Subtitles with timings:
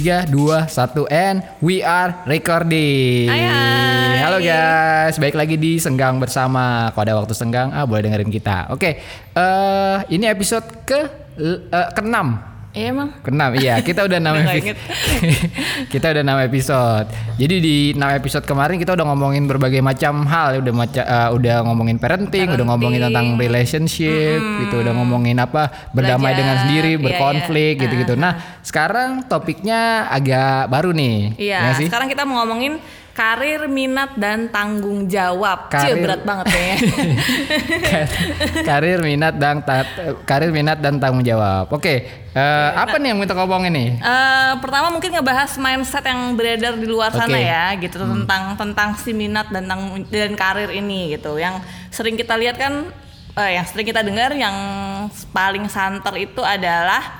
[0.00, 3.28] 3, 2, 1 and we are recording.
[3.28, 4.16] Hai, hai.
[4.24, 6.88] Halo guys, baik lagi di Senggang bersama.
[6.96, 8.72] Kalau ada waktu senggang, ah boleh dengerin kita.
[8.72, 8.96] Oke,
[9.36, 11.04] eh ini episode ke
[11.36, 12.49] eh, ke-6.
[12.70, 13.10] Iya emang.
[13.26, 14.78] Keenam, iya kita udah enam nggak episode.
[15.92, 17.06] kita udah enam episode.
[17.34, 21.66] Jadi di enam episode kemarin kita udah ngomongin berbagai macam hal, udah maca, eh, udah
[21.66, 27.02] ngomongin parenting, udah ngomongin tentang relationship, gitu, udah ngomongin apa berdamai Belajar, dengan sendiri, iya,
[27.02, 27.82] berkonflik, iya.
[27.82, 28.14] gitu-gitu.
[28.14, 28.32] Nah
[28.62, 31.86] sekarang topiknya agak baru nih, ya Iya, sih?
[31.90, 32.78] sekarang kita mau ngomongin
[33.12, 35.68] karir, minat dan tanggung jawab.
[35.68, 36.02] Cie, Karir.
[36.02, 36.74] berat banget ya.
[38.68, 39.86] karir minat dan ta-
[40.24, 41.68] karir minat dan tanggung jawab.
[41.68, 43.90] Oke, eh, apa nih yang kita ngomongin nih?
[44.00, 47.44] Eh, pertama mungkin ngebahas mindset yang beredar di luar sana Oke.
[47.44, 51.36] ya, gitu tentang tentang si minat dan tanggung dan karir ini gitu.
[51.36, 51.60] Yang
[51.92, 52.88] sering kita lihat kan,
[53.36, 54.56] eh, yang sering kita dengar yang
[55.34, 57.19] paling santer itu adalah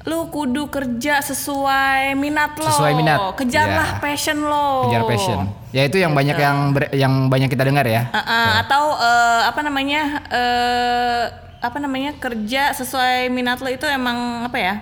[0.00, 4.00] lu kudu kerja sesuai minat lo, Sesuai minat, kejarlah ya.
[4.00, 5.38] passion lo, Kejar passion.
[5.70, 6.42] Ya itu yang banyak Gitu.
[6.42, 8.08] yang ber- yang banyak kita dengar ya.
[8.08, 11.22] Uh, uh, atau uh, apa namanya uh,
[11.60, 14.74] apa namanya kerja sesuai minat lo itu emang apa ya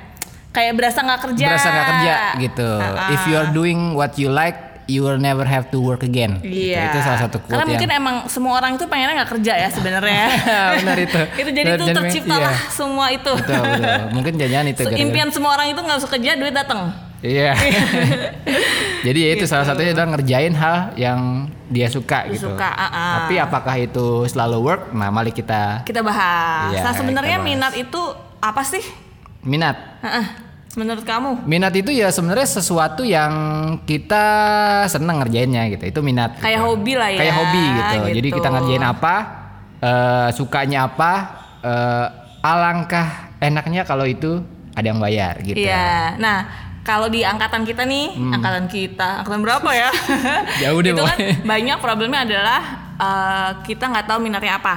[0.48, 2.70] kayak berasa nggak kerja berasa nggak kerja gitu.
[2.70, 3.10] Uh-uh.
[3.10, 6.40] If you're doing what you like, you will never have to work again.
[6.40, 6.72] Gitu.
[6.72, 6.90] Iya.
[6.90, 9.68] Itu salah satu quote Karena yang mungkin emang semua orang itu pengennya nggak kerja ya
[9.68, 10.24] sebenarnya.
[10.80, 11.20] Benar itu.
[11.44, 12.72] itu jadi Benar, itu terciptalah iya.
[12.72, 13.32] semua itu.
[13.36, 14.00] betul, betul.
[14.16, 14.80] Mungkin jangan itu.
[14.82, 16.80] Gara-gara- Impian semua orang itu nggak usah kerja, duit datang.
[17.18, 17.50] Iya.
[19.00, 19.50] Jadi ya itu Gitu.
[19.50, 21.20] salah satunya adalah ngerjain hal yang
[21.66, 22.48] dia suka Dia gitu.
[22.48, 23.14] suka, uh-uh.
[23.20, 24.82] Tapi apakah itu selalu work?
[24.90, 26.72] Nah, mari kita Kita bahas.
[26.72, 27.48] Iya, nah sebenarnya bahas.
[27.48, 28.00] minat itu
[28.38, 28.82] apa sih?
[29.40, 29.76] minat.
[30.00, 30.47] Uh-uh.
[30.78, 31.42] Menurut kamu?
[31.42, 33.32] Minat itu ya sebenarnya sesuatu yang
[33.82, 34.24] kita
[34.86, 35.90] seneng ngerjainnya gitu.
[35.90, 36.38] Itu minat.
[36.38, 36.66] Kayak gitu.
[36.70, 37.94] hobi lah ya, Kayak hobi gitu.
[38.14, 38.36] Jadi gitu.
[38.38, 39.14] kita ngerjain apa,
[39.82, 41.12] eh, sukanya apa,
[41.66, 42.06] eh,
[42.46, 44.38] alangkah enaknya kalau itu
[44.78, 45.58] ada yang bayar gitu.
[45.58, 46.14] Iya.
[46.22, 46.46] Nah,
[46.86, 49.90] kalau di angkatan kita nih, angkatan kita, angkatan berapa ya?
[49.90, 50.40] Hmm.
[50.62, 52.60] Jauh deh Itu kan banyak problemnya adalah
[52.94, 54.76] eh, kita nggak tahu minatnya apa,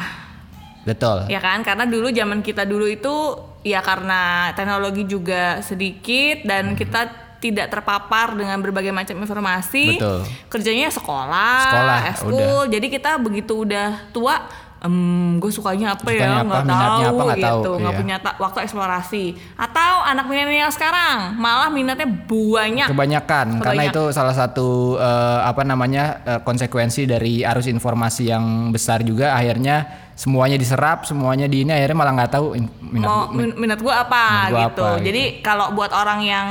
[0.81, 1.29] Betul.
[1.29, 1.61] ya kan?
[1.61, 3.13] Karena dulu zaman kita dulu itu
[3.61, 6.47] ya karena teknologi juga sedikit Hmm.
[6.49, 7.01] dan kita
[7.41, 9.97] tidak terpapar dengan berbagai macam informasi.
[9.97, 10.21] Betul.
[10.45, 12.61] Kerjanya sekolah, Sekolah, eskul.
[12.69, 14.45] Jadi kita begitu udah tua,
[14.77, 14.97] em
[15.37, 16.45] gue sukanya apa Sukanya ya?
[16.45, 18.01] apa, Nggak tahu apa, tahu, gitu, nggak iya.
[18.01, 19.23] punya waktu eksplorasi.
[19.57, 22.87] Atau anak milenial sekarang malah minatnya banyak.
[22.93, 23.93] Kebanyakan karena Kebanyak.
[23.93, 29.89] itu salah satu eh, apa namanya eh, konsekuensi dari arus informasi yang besar juga akhirnya
[30.21, 33.79] semuanya diserap, semuanya di ini akhirnya malah nggak tahu in- minat mau gua- min- minat
[33.81, 34.61] gue apa minat gua gitu.
[34.61, 35.05] apa, gitu.
[35.09, 36.47] Jadi kalau buat orang yang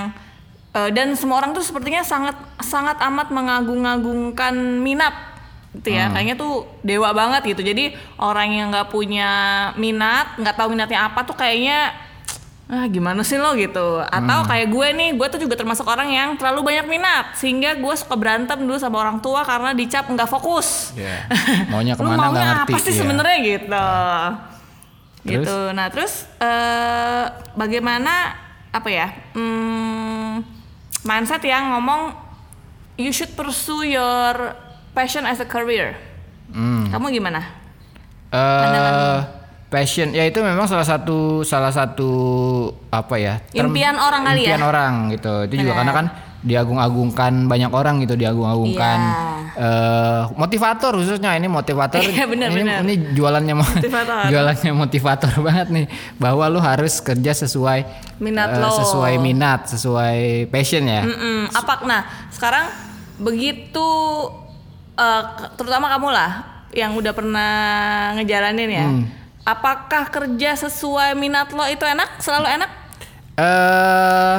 [0.70, 5.14] eh, dan semua orang tuh sepertinya sangat sangat amat mengagung-agungkan minat
[5.70, 5.98] gitu Hmm.
[5.98, 6.04] ya.
[6.10, 7.62] Kayaknya tuh dewa banget gitu.
[7.62, 9.30] Jadi orang yang nggak punya
[9.76, 11.94] minat, nggak tahu minatnya apa tuh kayaknya
[12.70, 14.47] ah gimana sih lo gitu atau Hmm.
[14.47, 18.14] kayak gue nih gue tuh juga termasuk orang yang terlalu banyak minat sehingga gue suka
[18.14, 21.26] berantem dulu sama orang tua karena dicap nggak fokus Iya.
[21.69, 22.70] Maunya ke mana nggak maunya ngerti.
[22.70, 22.98] apa sih iya.
[23.03, 25.42] sebenarnya gitu Terus?
[25.42, 28.38] gitu nah terus eh, bagaimana
[28.70, 30.47] apa ya hmm,
[31.03, 32.14] mindset yang ngomong
[32.94, 34.54] you should pursue your
[34.91, 35.98] passion as a career
[36.48, 36.86] Hmm.
[36.88, 37.42] kamu gimana
[38.30, 39.19] Eh,
[39.70, 42.10] passion ya itu memang salah satu salah satu
[42.88, 44.47] apa ya term- Impian orang kali ya?
[44.50, 46.06] impian orang gitu itu juga karena kan
[46.41, 48.98] diagung-agungkan banyak orang gitu diagung-agungkan
[49.54, 52.78] eh, motivator khususnya ini motivator Iya, benar, ini, benar.
[52.80, 54.16] ini jualannya mo- Motivator.
[54.32, 55.86] jualannya motivator banget nih
[56.16, 57.80] bahwa lu harus kerja sesuai
[58.19, 58.72] Minat eh, lo.
[58.75, 61.53] sesuai minat sesuai passion ya Mm-mm.
[61.53, 62.66] apa nah sekarang
[63.20, 63.86] begitu
[64.94, 66.30] eh, ke- terutama kamu lah
[66.70, 67.53] yang udah pernah
[68.14, 69.04] ngejalanin ya Hmm.
[69.45, 72.71] Apakah kerja sesuai minat lo itu enak selalu enak
[73.41, 74.37] eh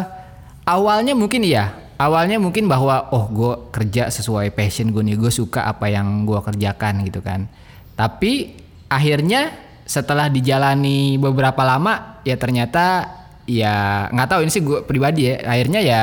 [0.65, 1.73] awalnya mungkin iya.
[2.01, 6.41] Awalnya mungkin bahwa oh gue kerja sesuai passion gue nih, gue suka apa yang gue
[6.41, 7.45] kerjakan gitu kan.
[7.93, 8.57] Tapi
[8.89, 9.53] akhirnya
[9.85, 13.05] setelah dijalani beberapa lama ya ternyata
[13.45, 15.45] ya nggak tahu ini sih gue pribadi ya.
[15.45, 16.01] Akhirnya ya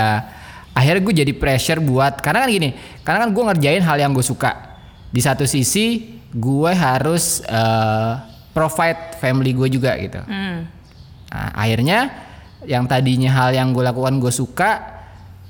[0.71, 4.23] akhirnya gue jadi pressure buat karena kan gini, karena kan gue ngerjain hal yang gue
[4.23, 4.79] suka.
[5.11, 8.13] Di satu sisi gue harus eh,
[8.53, 10.21] provide family gue juga gitu.
[10.25, 10.67] Hmm.
[11.29, 12.11] Nah, akhirnya
[12.67, 14.99] yang tadinya hal yang gue lakukan gue suka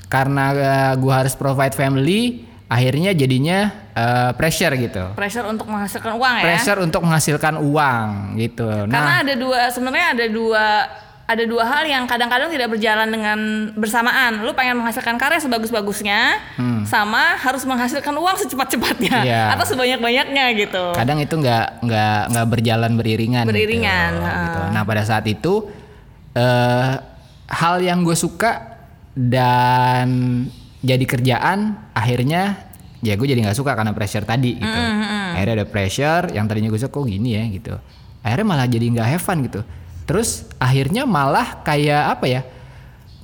[0.09, 0.53] karena
[0.97, 5.05] gue harus provide family, akhirnya jadinya eh, pressure gitu.
[5.17, 8.09] pressure untuk menghasilkan uang ya Pressure untuk menghasilkan uang
[8.41, 8.69] gitu.
[8.89, 10.65] Karena Nah, ada dua sebenarnya ada dua
[11.29, 13.39] ada dua hal yang kadang-kadang tidak berjalan dengan
[13.77, 14.41] bersamaan.
[14.41, 16.21] Lu pengen menghasilkan karya sebagus-bagusnya
[16.83, 19.29] sama harus menghasilkan uang secepat-cepatnya Hmm.
[19.29, 19.43] Iya.
[19.53, 20.85] atau sebanyak-banyaknya gitu.
[20.97, 23.45] kadang itu nggak nggak nggak berjalan beriringan.
[23.45, 24.25] gitu, Beriringan, gitu.
[24.25, 24.69] heeh.
[24.73, 25.69] Nah pada saat itu
[26.33, 26.93] eh
[27.47, 28.81] hal yang gue suka
[29.13, 30.09] dan
[30.81, 32.57] jadi kerjaan akhirnya
[33.01, 34.79] ya gue jadi nggak suka karena pressure tadi gitu
[35.35, 37.75] akhirnya ada pressure yang tadinya gue suka kok gini ya gitu
[38.21, 39.61] akhirnya malah jadi nggak have fun gitu
[40.09, 42.41] terus akhirnya malah kayak apa ya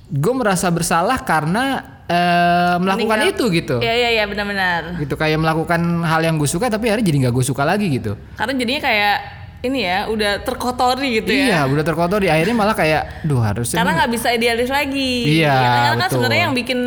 [0.04, 3.34] gue merasa bersalah karena eh, melakukan Meninggal.
[3.40, 5.00] itu gitu Iya iya iya benar-benar.
[5.00, 8.12] gitu kayak melakukan hal yang gue suka tapi akhirnya jadi nggak gue suka lagi gitu
[8.36, 9.16] Karena jadinya kayak
[9.64, 11.72] ini ya udah terkotori gitu iya ya.
[11.72, 15.40] udah terkotori akhirnya malah kayak duh harusnya Karena nggak bisa idealis lagi.
[15.40, 16.80] Iya, Karena kan sebenarnya yang bikin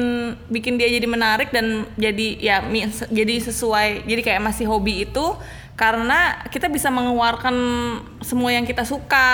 [0.46, 2.62] bikin dia jadi menarik dan jadi ya
[3.10, 5.26] jadi sesuai jadi kayak masih hobi itu
[5.78, 7.54] karena kita bisa mengeluarkan
[8.26, 9.30] semua yang kita suka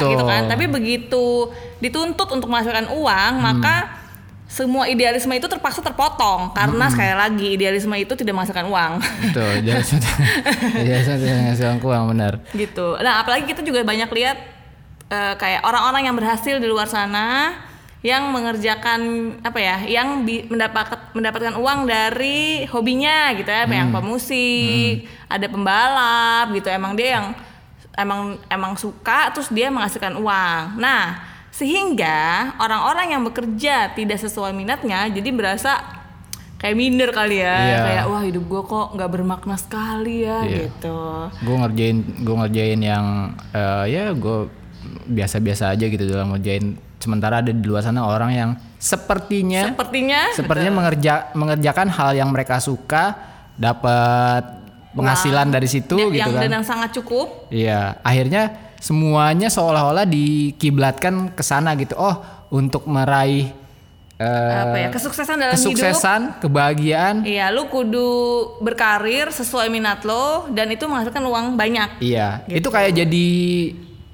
[0.00, 0.16] Betul.
[0.16, 0.48] gitu kan.
[0.48, 3.44] Tapi begitu dituntut untuk menghasilkan uang, Hmm.
[3.44, 4.00] maka
[4.48, 6.92] semua idealisme itu terpaksa terpotong karena Hmm.
[6.92, 8.92] sekali lagi idealisme itu tidak menghasilkan uang.
[9.28, 12.96] betul jadi tidak ngasih uang benar gitu.
[12.96, 14.36] Nah, apalagi kita juga banyak lihat
[15.08, 17.52] eh, kayak orang-orang yang berhasil di luar sana
[18.02, 19.00] yang mengerjakan
[19.40, 26.50] apa ya, yang bi- mendapat mendapatkan uang dari hobinya gitu ya, yang pemusik, ada pembalap
[26.50, 26.66] gitu.
[26.66, 27.26] Emang dia yang
[27.94, 30.76] emang emang suka terus dia menghasilkan uang.
[30.76, 31.22] Nah,
[31.54, 32.18] sehingga
[32.56, 35.78] orang-orang yang bekerja tidak sesuai minatnya jadi berasa
[36.56, 37.78] kayak minder kali ya, Iya.
[37.82, 40.58] kayak wah hidup gua kok nggak bermakna sekali ya Iya.
[40.66, 40.98] gitu.
[41.38, 43.06] gue ngerjain gue ngerjain yang
[43.50, 44.46] eh, ya gue
[45.06, 50.72] biasa-biasa aja gitu dalam ngerjain sementara ada di luar sana orang yang sepertinya Sepertinya sepertinya
[50.72, 53.18] mengerja mengerjakan hal yang mereka suka
[53.52, 54.62] dapat
[54.92, 57.48] penghasilan dari situ da- gitu yang kan dan yang sangat cukup.
[57.48, 58.42] Iya, akhirnya
[58.78, 61.94] semuanya seolah-olah dikiblatkan ke sana gitu.
[61.94, 62.20] Oh,
[62.50, 63.48] untuk meraih
[64.14, 65.64] eh, apa ya kesuksesan dalam hidup.
[65.64, 67.24] kesuksesan, kebahagiaan.
[67.24, 68.08] Iya, lu kudu
[68.60, 71.98] berkarir sesuai minat lo dan itu menghasilkan uang banyak.
[71.98, 72.58] Iya, Gitu.
[72.58, 73.28] itu kayak jadi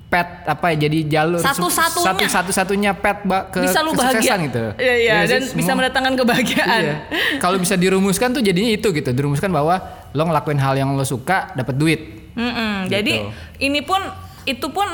[0.09, 0.89] pet apa ya?
[0.89, 2.03] Jadi jalur Satu-satunya.
[2.03, 4.73] satu satu satunya pet ba- ke bisa lu bahagia gitu.
[4.75, 5.31] Iya, iya, sih?
[5.31, 6.83] dan bisa mendatangkan kebahagiaan.
[6.83, 6.97] Iya.
[7.37, 9.09] Kalau bisa dirumuskan tuh jadinya itu gitu.
[9.09, 9.77] Dirumuskan bahwa
[10.11, 12.01] lo ngelakuin hal yang lo suka dapat duit.
[12.33, 12.87] Mm-mm.
[12.87, 12.93] Gitu.
[12.95, 13.15] Jadi
[13.61, 14.01] ini pun
[14.43, 14.89] itu pun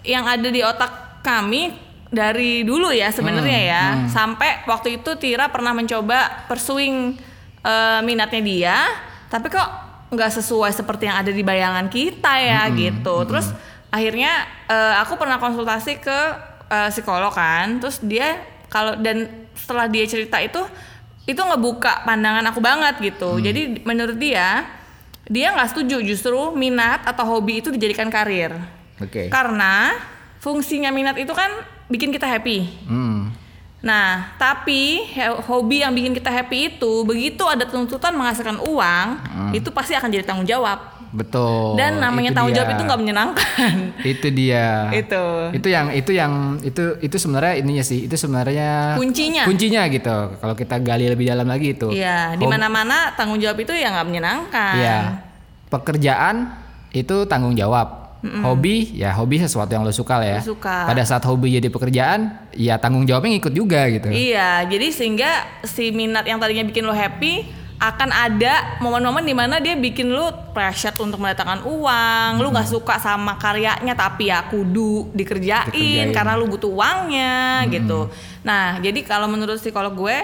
[0.00, 1.74] yang ada di otak kami
[2.06, 3.84] dari dulu ya sebenarnya Hmm, ya.
[4.06, 7.14] Sampai waktu itu Tira pernah mencoba pursuing
[7.60, 8.76] eh, minatnya dia,
[9.26, 9.68] tapi kok
[10.08, 13.16] nggak sesuai seperti yang ada di bayangan kita ya Hmm, gitu.
[13.24, 13.50] Terus
[13.90, 16.18] akhirnya eh, aku pernah konsultasi ke
[16.70, 18.40] eh, psikolog kan, terus dia
[18.70, 20.62] kalau dan setelah dia cerita itu
[21.28, 23.38] itu ngebuka pandangan aku banget gitu.
[23.38, 23.44] Hmm.
[23.44, 24.80] Jadi menurut dia
[25.30, 28.50] dia nggak setuju justru minat atau hobi itu dijadikan karir
[28.98, 29.30] Oke.
[29.30, 29.94] karena
[30.42, 31.54] fungsinya minat itu kan
[31.86, 33.30] bikin kita happy Hmm.
[33.80, 35.06] nah tapi
[35.46, 39.08] hobi yang bikin kita happy itu begitu ada tuntutan menghasilkan uang
[39.56, 41.74] itu pasti akan jadi tanggung jawab Betul.
[41.74, 43.74] dan namanya itu tanggung jawab itu nggak menyenangkan
[44.14, 45.22] itu dia itu
[45.52, 49.42] itu yang itu yang itu itu sebenarnya ininya sih itu sebenarnya Kuncinya.
[49.42, 53.72] kuncinya gitu kalau kita gali lebih dalam lagi itu Iya, di mana-mana tanggung jawab itu
[53.72, 54.74] ya nggak menyenangkan.
[54.76, 54.98] Iya.
[55.68, 56.36] pekerjaan
[56.90, 60.84] itu tanggung jawab hobi ya hobi sesuatu yang lo suka lah ya Lo suka.
[60.84, 62.20] pada saat hobi jadi pekerjaan
[62.52, 65.30] ya tanggung jawabnya ngikut juga gitu Iya, jadi sehingga
[65.62, 67.48] si minat yang tadinya bikin lo happy
[67.80, 73.00] akan ada momen-momen di mana dia bikin lo pressure untuk mendatangkan uang, lu nggak suka
[73.00, 76.12] sama karyanya tapi ya kudu dikerjain, Dikerjain.
[76.12, 78.12] karena lu butuh uangnya gitu.
[78.44, 80.18] Nah, jadi kalau menurut psikolog gue,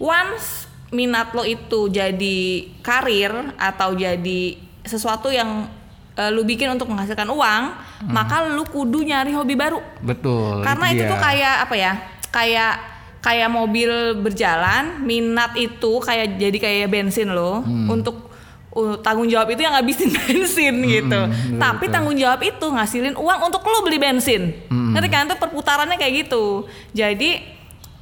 [0.00, 0.64] once
[0.96, 2.40] minat lo itu jadi
[2.80, 4.56] karir atau jadi
[4.88, 5.68] sesuatu yang
[6.16, 7.62] eh, lu bikin untuk menghasilkan uang,
[8.08, 11.10] maka lu kudu nyari hobi baru betul karena itu, dia.
[11.12, 11.92] tuh kayak apa ya
[12.28, 12.74] kayak
[13.24, 17.64] kayak mobil berjalan minat itu kayak jadi kayak bensin loh.
[17.64, 17.88] Hmm.
[17.88, 18.28] untuk
[18.76, 21.20] uh, tanggung jawab itu yang ngabisin bensin gitu.
[21.24, 24.52] betul, tapi tanggung jawab itu ngasilin uang untuk lo beli bensin.
[24.68, 24.92] Hmm.
[24.92, 25.24] ngerti kan?
[25.24, 26.68] Itu perputarannya kayak gitu.
[26.92, 27.40] Jadi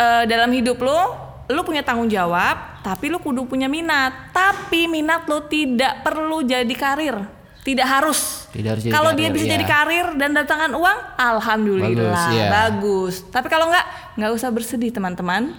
[0.03, 4.35] eh, dalam hidup lo lo punya tanggung jawab tapi lo kudu punya minat.
[4.35, 8.51] Tapi minat lo tidak perlu jadi karir tidak harus.
[8.51, 9.55] Tidak harus jadi kalau dia bisa iya.
[9.55, 11.95] jadi karir dan datangkan uang alhamdulillah.
[11.95, 12.49] Bagus, iya.
[12.51, 13.15] bagus.
[13.31, 13.87] Tapi kalau nggak
[14.19, 15.55] nggak usah bersedih teman-teman.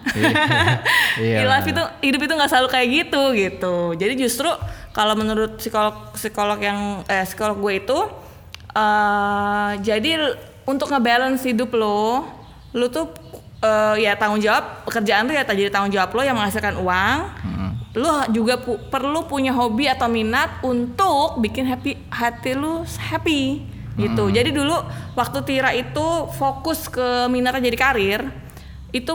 [1.16, 1.40] Iya.
[1.40, 3.76] Di life itu hidup itu nggak selalu kayak gitu gitu.
[3.96, 4.52] Jadi justru
[4.92, 8.00] kalau menurut psikolog psikolog yang eh, psikolog gue itu
[8.74, 10.36] eh jadi
[10.68, 12.28] untuk ngebalance hidup lo
[12.76, 13.16] lo tuh
[13.64, 17.20] eh, ya tanggung jawab pekerjaan tuh ya jadi tanggung jawab lo yang menghasilkan uang
[17.94, 23.62] lo juga pu- perlu punya hobi atau minat untuk bikin happy hati lu happy
[23.94, 24.74] gitu jadi dulu
[25.14, 28.22] waktu Tira itu fokus ke minatnya jadi karir
[28.90, 29.14] itu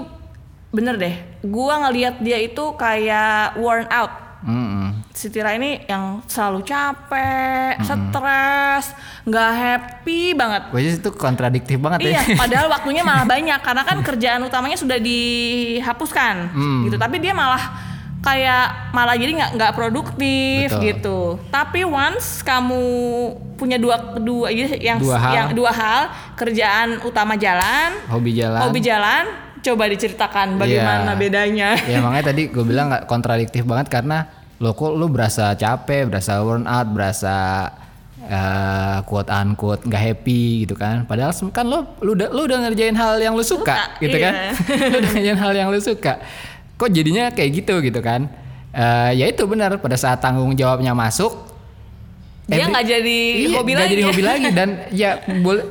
[0.69, 4.95] bener deh gua ngelihat dia itu kayak worn out Mm-mm.
[5.11, 8.95] si Tira ini yang selalu capek, stres,
[9.27, 10.63] nggak happy banget.
[10.71, 12.39] Gue itu kontradiktif banget Iya, ya.
[12.47, 16.87] padahal waktunya malah banyak karena kan kerjaan utamanya sudah dihapuskan, Hmm.
[16.87, 16.95] gitu.
[16.95, 17.88] Tapi dia malah
[18.29, 20.83] kayak malah jadi nggak nggak produktif Betul.
[20.85, 21.21] gitu.
[21.49, 22.83] Tapi once kamu
[23.57, 25.33] punya dua dua yang Dua hal.
[25.33, 26.01] yang dua hal
[26.35, 28.61] kerjaan utama jalan, Hobi jalan.
[28.63, 29.25] hobi jalan,
[29.59, 31.19] coba diceritakan bagaimana Iya.
[31.19, 31.71] bedanya.
[31.83, 36.39] ya makanya tadi gue bilang nggak kontradiktif banget karena lo kok lu berasa capek, berasa
[36.39, 37.37] worn out, berasa
[38.21, 41.03] eh quote unquote nggak happy gitu kan.
[41.03, 44.33] Padahal kan lo lu udah lu udah ngerjain hal yang lu suka, Suka, gitu kan.
[44.35, 44.51] iya.
[44.93, 46.21] lu udah ngerjain hal yang lu suka.
[46.79, 48.31] Kok jadinya kayak gitu gitu kan?
[48.71, 51.51] Eh ya itu benar pada saat tanggung jawabnya masuk
[52.47, 53.93] Dia nggak jadi Iya, hobi nggak lagi.
[53.93, 55.65] jadi hobi lagi dan ya boleh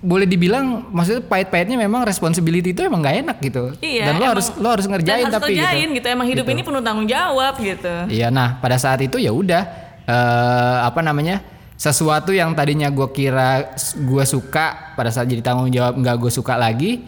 [0.00, 3.64] boleh dibilang maksudnya pahit-pahitnya memang responsibility itu emang nggak enak gitu.
[3.78, 5.96] Iya, dan lo emang- harus lo harus ngerjain harus tapi kerjain gitu.
[5.98, 6.06] gitu.
[6.08, 6.54] Emang hidup Gitu.
[6.54, 7.94] ini penuh tanggung jawab gitu.
[8.08, 9.62] Iya, nah pada saat itu ya udah
[10.04, 11.44] eh, apa namanya
[11.74, 16.54] sesuatu yang tadinya gue kira gue suka pada saat jadi tanggung jawab nggak gue suka
[16.54, 17.04] lagi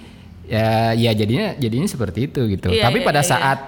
[0.46, 2.70] ya ya jadinya jadinya seperti itu gitu.
[2.70, 3.58] Iya, Tapi iya, pada iya, saat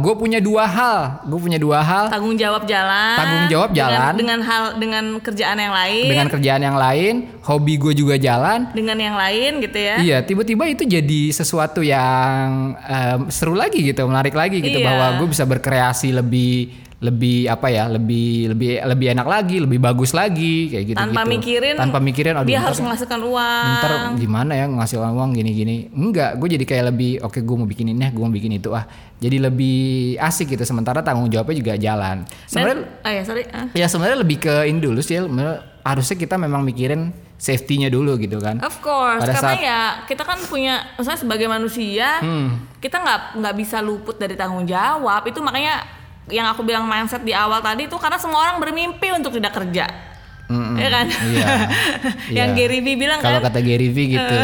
[0.00, 3.12] gue punya dua hal, gue punya dua hal Tanggung jawab jalan.
[3.14, 4.12] Tanggung jawab dengan- jalan.
[4.16, 6.04] Dengan hal dengan kerjaan yang lain.
[6.08, 7.14] dengan kerjaan yang lain,
[7.44, 8.72] hobi gue juga jalan.
[8.72, 9.96] dengan yang lain gitu ya.
[10.00, 14.88] Iya, tiba-tiba itu jadi sesuatu yang em, seru lagi gitu, menarik lagi gitu Iya.
[14.88, 16.72] bahwa gue bisa berkreasi lebih
[17.04, 20.96] lebih apa ya, lebih lebih lebih enak lagi, lebih bagus lagi kayak gitu.
[20.96, 23.66] Tanpa mikirin tanpa mikirin, aduh, dia harus menghasilkan uang.
[23.76, 25.92] ntar gimana ya ngasih uang gini-gini.
[25.92, 28.88] Enggak, gue jadi kayak lebih oke gue mau bikin ini, gue mau bikin itu ah.
[29.20, 29.78] Jadi lebih
[30.16, 30.64] asik gitu.
[30.64, 32.24] Sementara tanggung jawabnya juga jalan.
[32.44, 33.42] Sebenarnya ah ya sorry.
[33.52, 33.68] ah.
[33.70, 35.20] ya sebenarnya lebih ke ini dulu sih.
[35.84, 38.56] Harusnya kita memang mikirin safety-nya dulu gitu kan.
[38.64, 42.72] Of course, Pada karena saat- ya kita kan punya, maksudnya sebagai manusia, Hmm.
[42.80, 45.20] kita nggak nggak bisa luput dari tanggung jawab.
[45.28, 45.84] Itu makanya
[46.26, 49.84] yang aku bilang mindset di awal tadi itu karena semua orang bermimpi untuk tidak kerja,
[50.46, 50.74] Mm-mm.
[50.74, 51.06] ya kan?
[51.06, 51.46] Iya.
[52.38, 52.56] yang Iya.
[52.58, 54.36] Gary Vee bilang Kalau kan, kata Gary Vee gitu,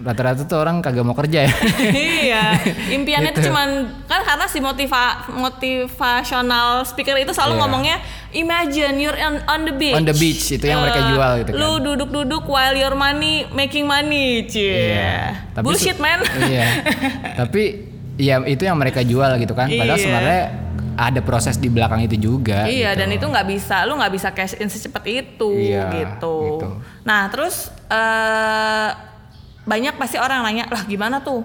[0.00, 1.52] rata-rata tuh orang kagak mau kerja ya.
[2.28, 2.44] iya,
[2.90, 3.68] impiannya itu cuman
[4.04, 7.60] kan karena si motiva motivational speaker itu selalu Iya.
[7.60, 7.96] ngomongnya
[8.30, 9.94] imagine you're on, on the beach.
[9.94, 11.58] On the beach, itu yang mereka Eh, jual gitu kan.
[11.58, 15.32] Lu duduk-duduk while your money making money, cie.
[15.52, 16.20] Tapi Bullshit man.
[16.42, 16.66] Iya.
[17.40, 17.62] Tapi
[18.14, 19.66] ya itu yang mereka jual gitu kan.
[19.66, 20.04] Padahal Iya.
[20.04, 20.42] sebenarnya
[20.96, 22.64] ada proses di belakang itu juga.
[22.64, 23.00] Iya gitu.
[23.00, 26.36] dan itu nggak bisa, lu nggak bisa cash in secepat itu Iya, gitu.
[26.60, 26.68] gitu.
[27.02, 28.90] Nah terus eh
[29.64, 31.40] banyak pasti orang nanya lah gimana tuh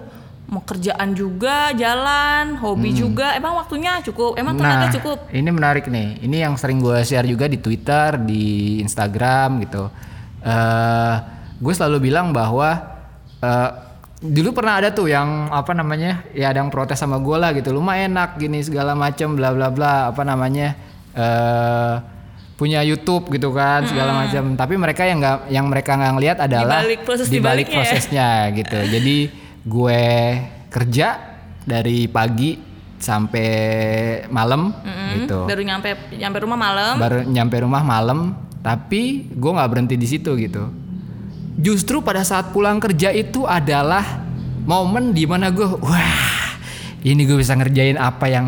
[0.46, 4.66] mau kerjaan juga jalan, hobi juga, emang waktunya cukup, emang Hmm.
[4.66, 5.30] Nah, cukup.
[5.30, 6.26] ini menarik nih.
[6.26, 9.86] Ini yang sering gue share juga di Twitter, di Instagram gitu.
[10.40, 11.14] eh
[11.54, 12.72] gue selalu bilang bahwa
[13.38, 13.70] eh
[14.20, 17.72] dulu pernah ada tuh yang apa namanya ya ada yang protes sama gue lah gitu.
[17.72, 20.76] Lu mah enak gini segala macem bla bla bla apa namanya
[21.16, 21.94] eh
[22.60, 24.52] punya YouTube gitu kan segala macam.
[24.52, 27.76] Tapi mereka yang nggak yang mereka nggak ngelihat adalah balik proses di balik dibaliknya ya.
[27.80, 28.78] prosesnya gitu.
[28.84, 29.16] Jadi
[29.64, 30.02] gue
[30.68, 31.08] kerja
[31.64, 32.60] dari pagi
[33.00, 33.48] sampai
[34.28, 34.76] malam
[35.16, 35.48] gitu.
[35.48, 36.94] Baru nyampe nyampe rumah malam.
[37.00, 40.68] Baru nyampe rumah malam, tapi gue nggak berhenti di situ gitu.
[41.60, 44.24] Justru pada saat pulang kerja itu adalah
[44.64, 46.56] momen di mana gue, wah,
[47.04, 48.46] ini gue bisa ngerjain apa yang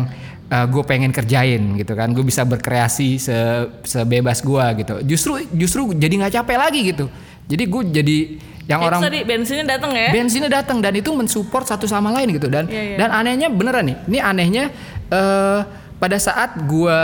[0.49, 2.09] gue pengen kerjain gitu kan.
[2.13, 3.37] Gue bisa berkreasi se
[3.85, 4.93] sebebas gue gitu.
[5.05, 7.05] Justru justru jadi nggak capek lagi gitu.
[7.45, 8.17] Jadi gue jadi
[8.63, 10.07] yang Itu orang tadi bensinnya datang ya.
[10.15, 12.95] bensinnya datang dan itu mensupport satu sama lain gitu dan Iya, iya.
[12.95, 14.63] dan anehnya beneran nih ini anehnya
[15.11, 15.59] eh
[15.99, 16.95] pada saat gua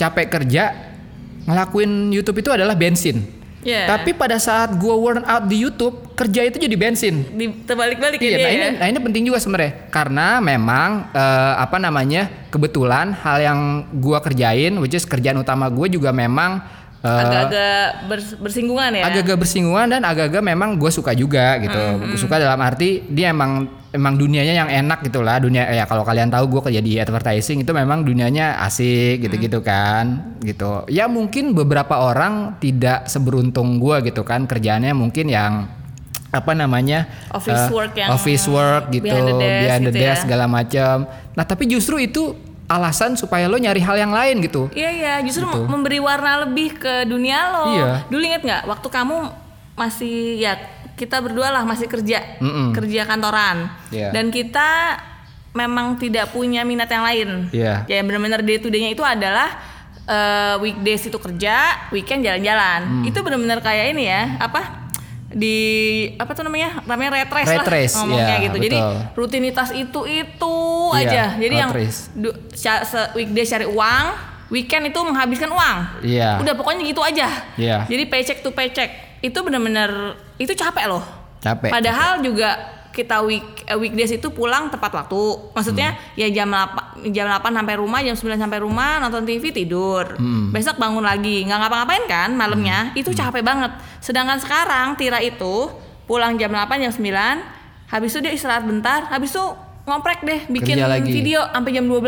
[0.00, 0.72] capek kerja
[1.44, 3.20] ngelakuin YouTube itu adalah bensin
[3.64, 3.88] Iya.
[3.88, 8.30] tapi pada saat gua worn out di YouTube kerja itu jadi bensin Di terbalik-balik Iya,
[8.30, 8.70] ya nah dia ini, ya.
[8.78, 13.58] nah ini penting juga sebenarnya karena memang eh, apa namanya kebetulan hal yang
[13.98, 16.62] gua kerjain, which is kerjaan utama gue juga memang
[17.04, 19.04] Agak-agak bers- bersinggungan ya.
[19.04, 21.76] agak-agak bersinggungan dan agak-agak memang gue suka juga gitu.
[22.00, 26.02] Gue suka dalam arti dia emang emang dunianya yang enak gitu lah dunia ya kalau
[26.02, 30.88] kalian tahu gue kerja di advertising itu memang dunianya asik gitu-gitu kan gitu.
[30.88, 35.68] Ya mungkin beberapa orang tidak seberuntung gue gitu kan kerjaannya mungkin yang
[36.34, 39.98] apa namanya Office eh, work yang office work gitu behind the desk behind the gitu
[40.00, 40.04] ya.
[40.10, 40.94] desk segala macam.
[41.38, 42.34] Nah tapi justru itu
[42.64, 44.72] alasan supaya lo nyari hal yang lain gitu.
[44.72, 47.64] Iya iya, justru memberi warna lebih ke dunia lo.
[47.70, 47.90] Iya.
[48.08, 49.16] Dulu inget nggak waktu kamu
[49.74, 50.54] masih ya
[50.94, 52.70] kita berdua lah masih kerja Mm-mm.
[52.70, 54.14] kerja kantoran Iya.
[54.14, 54.94] dan kita
[55.50, 57.28] memang tidak punya minat yang lain.
[57.50, 57.82] Iya.
[57.86, 59.58] Ya benar-benar day to day-nya itu adalah
[60.04, 62.80] eh, weekdays itu kerja, weekend jalan-jalan.
[62.84, 63.04] Hmm.
[63.08, 64.83] Itu benar-benar kayak ini ya apa?
[65.34, 65.58] Di
[66.14, 67.66] apa tuh namanya namanya Red lah
[67.98, 68.96] ngomongnya iya, gitu jadi betul.
[69.18, 70.56] rutinitas itu itu
[70.94, 71.70] Iya, aja jadi red yang
[72.14, 75.78] du, se- weekday cari uang weekend itu menghabiskan uang.
[76.04, 76.38] Iya.
[76.38, 77.26] Udah pokoknya gitu aja.
[77.58, 77.88] Iya.
[77.90, 81.02] Jadi paycheck to paycheck itu bener-bener itu capek loh.
[81.42, 82.56] Capek, Padahal juga
[82.94, 85.50] kita week eh, weekdays itu pulang tepat waktu.
[85.50, 86.14] Maksudnya Hmm.
[86.14, 90.14] ya jam 8 jam 8 sampai rumah, jam 9 sampai rumah, nonton TV, tidur.
[90.14, 90.54] Hmm.
[90.54, 92.94] Besok bangun lagi, nggak ngapa-ngapain kan malamnya.
[92.94, 93.74] Itu capek banget.
[93.98, 95.68] Sedangkan sekarang Tira itu
[96.06, 97.42] pulang jam 8 jam 9,
[97.90, 99.44] habis itu dia istirahat bentar, habis itu
[99.84, 101.12] ngoprek deh bikin Kerja lagi.
[101.12, 102.00] video sampai jam 12.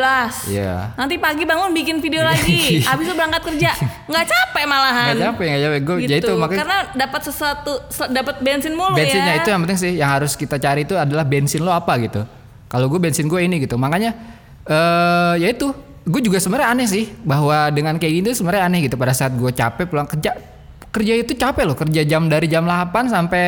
[0.48, 0.96] Iya.
[0.96, 3.70] Nanti pagi bangun bikin video lagi, habis itu berangkat kerja.
[4.02, 5.12] Nggak capek malahan.
[5.12, 5.80] Nggak capek, nggak capek.
[5.82, 6.08] Gue Gitu.
[6.08, 9.38] jadi itu makanya Karena dapat sesuatu se- dapat bensin mulu bensinnya ya.
[9.38, 12.24] itu yang penting sih yang harus kita cari itu adalah bensin lo apa gitu
[12.66, 14.16] kalau gue bensin gue ini gitu makanya
[14.64, 15.68] eh ya itu
[16.02, 19.50] gue juga sebenarnya aneh sih bahwa dengan kayak gitu sebenarnya aneh gitu pada saat gue
[19.50, 20.32] capek pulang kerja
[20.96, 23.42] kerja itu capek loh kerja jam dari jam 8 sampai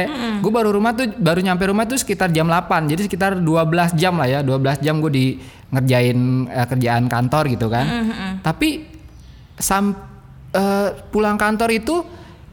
[0.45, 4.21] gue baru rumah tuh baru nyampe rumah tuh sekitar jam 8 jadi sekitar 12 jam
[4.21, 5.27] lah ya 12 jam gue di
[5.69, 7.87] ngerjain eh, kerjaan kantor gitu kan.
[8.41, 8.69] Tapi
[9.59, 9.93] sam
[10.53, 11.97] eh, pulang kantor itu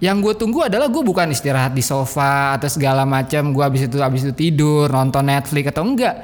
[0.03, 3.55] yang gue tunggu adalah gue bukan istirahat di sofa atau segala macam.
[3.55, 6.15] Gue habis itu habis itu tidur nonton Netflix atau enggak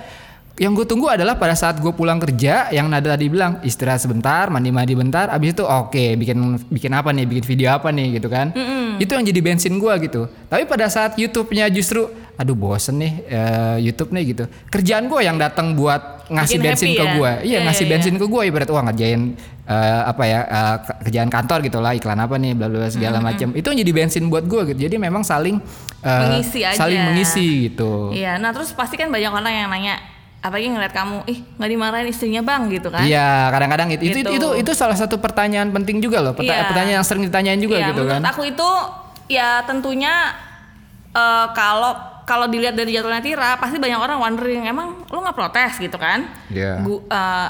[0.57, 4.47] yang gue tunggu adalah pada saat gue pulang kerja yang Nada tadi bilang istirahat sebentar
[4.47, 5.27] mandi mandi bentar.
[5.27, 7.25] Habis itu oke bikin bikin apa nih?
[7.25, 8.19] Bikin video apa nih?
[8.19, 8.51] Gitu kan.
[8.97, 10.21] Itu yang jadi bensin gue gitu.
[10.47, 14.43] Tapi pada saat YouTube-nya justru aduh bosen nih eh, YouTube nih gitu.
[14.67, 17.11] Kerjaan gue yang datang buat ngasih Bikin bensin ke ya?
[17.11, 19.21] gue iya Iya, ngasih iya, bensin ke gue ibarat wah ngerjain
[19.63, 20.39] eh, apa ya
[20.79, 23.51] ke- kerjaan kantor gitu lah iklan apa nih bla bla segala macam.
[23.51, 24.79] Itu yang jadi bensin buat gue gitu.
[24.83, 25.57] Jadi memang saling
[26.01, 26.77] eh, Mengisi aja.
[26.77, 28.11] saling mengisi gitu.
[28.11, 29.95] Iya, nah terus pasti kan banyak orang yang nanya,
[30.41, 33.05] apalagi ngeliat kamu, ih nggak dimarahin istrinya bang gitu kan?
[33.05, 34.29] Iya kadang-kadang itu, itu Gitu.
[34.31, 36.65] itu itu salah satu pertanyaan penting juga loh Perta- Iya.
[36.65, 38.69] pertanyaan yang sering ditanyain juga Iya, gitu menurut kan aku itu
[39.27, 40.33] ya tentunya
[41.11, 41.93] eh, kalau
[42.23, 46.25] kalau dilihat dari jadwalnya Tira pasti banyak orang wondering emang lu nggak protes gitu kan?
[46.47, 46.79] Iya.
[46.79, 47.49] Gu- eh,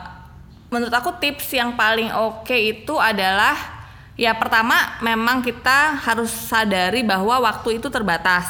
[0.68, 3.56] menurut aku tips yang paling oke itu adalah
[4.16, 8.48] ya pertama memang kita harus sadari bahwa waktu itu terbatas.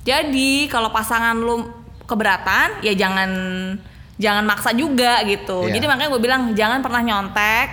[0.00, 1.68] Jadi kalau pasangan lu
[2.10, 3.30] keberatan ya jangan
[4.18, 5.64] jangan maksa juga gitu.
[5.70, 5.78] Iya.
[5.78, 7.68] Jadi makanya gue bilang jangan pernah nyontek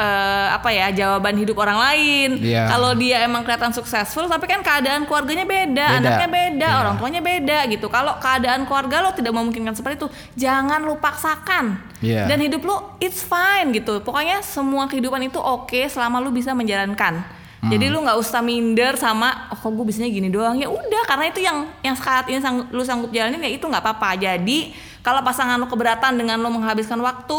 [0.00, 2.40] eh, apa ya jawaban hidup orang lain.
[2.40, 2.72] Iya.
[2.72, 6.00] Kalau dia emang kelihatan successful tapi kan keadaan keluarganya beda, Beda.
[6.00, 6.80] anaknya beda, Iya.
[6.80, 7.86] orang tuanya beda gitu.
[7.92, 10.08] Kalau keadaan keluarga lo tidak memungkinkan seperti itu,
[10.40, 11.76] jangan lu paksakan.
[12.00, 12.24] Iya.
[12.32, 14.00] Dan hidup lu it's fine gitu.
[14.00, 17.20] Pokoknya semua kehidupan itu oke selama lu bisa menjalankan.
[17.60, 20.56] Jadi lu nggak usah minder sama oh kok gue bisanya gini doang?
[20.56, 23.84] Ya udah karena itu yang yang saat ini sang- lu sanggup jalanin ya itu nggak
[23.84, 24.16] apa-apa.
[24.16, 27.38] Jadi kalau pasangan lu keberatan dengan lu menghabiskan waktu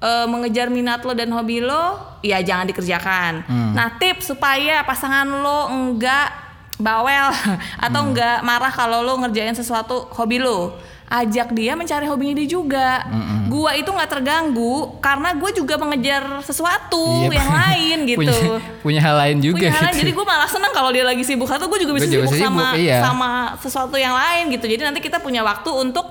[0.00, 3.46] eh, mengejar minat lo dan hobi lo, ya jangan dikerjakan.
[3.46, 6.34] Nah tips supaya pasangan lo enggak
[6.74, 7.30] bawel
[7.86, 10.74] atau enggak marah kalau lo ngerjain sesuatu hobi lo,
[11.14, 13.06] ajak dia mencari hobinya dia juga.
[13.46, 18.18] Gua itu nggak terganggu karena gue juga mengejar sesuatu Iya, yang lain gitu.
[18.18, 18.34] punya
[18.82, 20.00] punya hal lain juga Punya hal lain, gitu.
[20.02, 22.40] jadi gue malah seneng kalau dia lagi sibuk atau gue juga bisa Gua juga sibuk,
[22.40, 22.98] sibuk, sama iya.
[22.98, 24.66] sama sesuatu yang lain gitu.
[24.66, 26.10] Jadi nanti kita punya waktu untuk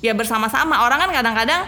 [0.00, 0.82] ya bersama-sama.
[0.82, 1.62] Orang kan kadang-kadang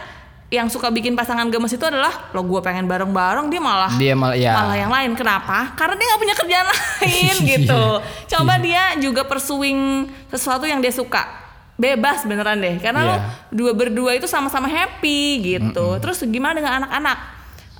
[0.50, 4.36] yang suka bikin pasangan gemes itu adalah lo gue pengen bareng-bareng dia malah Dia malah
[4.36, 4.52] ya.
[4.52, 5.10] malah yang lain.
[5.14, 5.70] Kenapa?
[5.72, 7.82] Karena dia nggak punya kerjaan lain gitu.
[8.28, 11.41] Coba dia juga pursuing sesuatu yang dia suka.
[11.82, 12.78] Bebas beneran deh.
[12.78, 13.26] Karena lo Iya.
[13.50, 15.98] dua berdua itu sama-sama happy gitu.
[15.98, 17.18] Terus gimana dengan anak-anak?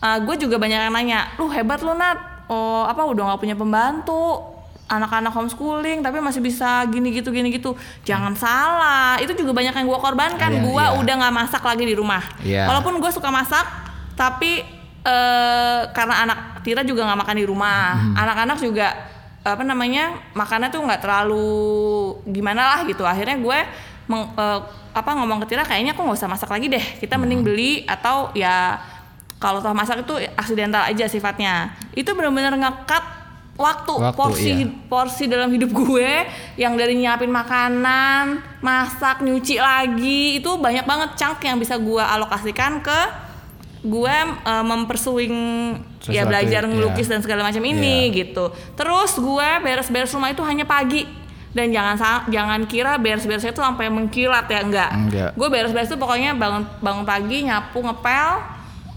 [0.03, 2.19] gue juga banyak yang nanya, lu hebat lu Nat.
[2.51, 4.51] Oh apa udah nggak punya pembantu?
[4.91, 7.79] Anak-anak homeschooling tapi masih bisa gini gitu gini gitu.
[8.03, 9.15] Jangan salah.
[9.17, 10.51] Itu juga banyak yang gue korbankan.
[10.53, 10.99] Iya, Gue iya.
[10.99, 12.19] udah nggak masak lagi di rumah.
[12.43, 12.67] Iya.
[12.67, 13.63] Walaupun gue suka masak,
[14.13, 14.67] tapi
[15.03, 18.15] eh karena anak Tira juga nggak makan di rumah, Hmm.
[18.19, 18.89] anak-anak juga
[19.43, 21.51] apa namanya makannya tuh nggak terlalu
[22.27, 23.03] gimana lah gitu.
[23.03, 23.59] Akhirnya gue
[24.07, 24.61] meng- eh,
[24.93, 26.85] apa ngomong ke Tira kayaknya aku nggak usah masak lagi deh.
[26.99, 27.25] Kita Hmm.
[27.25, 28.77] mending beli atau ya
[29.37, 31.75] kalau toh masak itu aksidental aja sifatnya.
[31.93, 33.05] Itu benar-benar ngekat
[33.53, 34.67] waktu, Waktu, porsi iya.
[34.89, 36.25] porsi dalam hidup gue
[36.57, 42.81] yang dari nyiapin makanan, masak, nyuci lagi itu banyak banget chunk yang bisa gue alokasikan
[42.81, 43.01] ke
[43.83, 44.15] gue
[44.47, 45.35] eh, mempersuing
[46.07, 46.71] ya Sesuatu, belajar iya.
[46.71, 48.47] ngelukis dan segala macam ini gitu.
[48.73, 51.03] Terus gue beres-beres rumah itu hanya pagi
[51.53, 51.97] dan jangan
[52.29, 54.91] jangan kira beres-beres itu sampai mengkilat ya enggak.
[54.93, 55.31] Enggak.
[55.37, 58.29] Gue beres-beres itu pokoknya bangun bangun pagi nyapu ngepel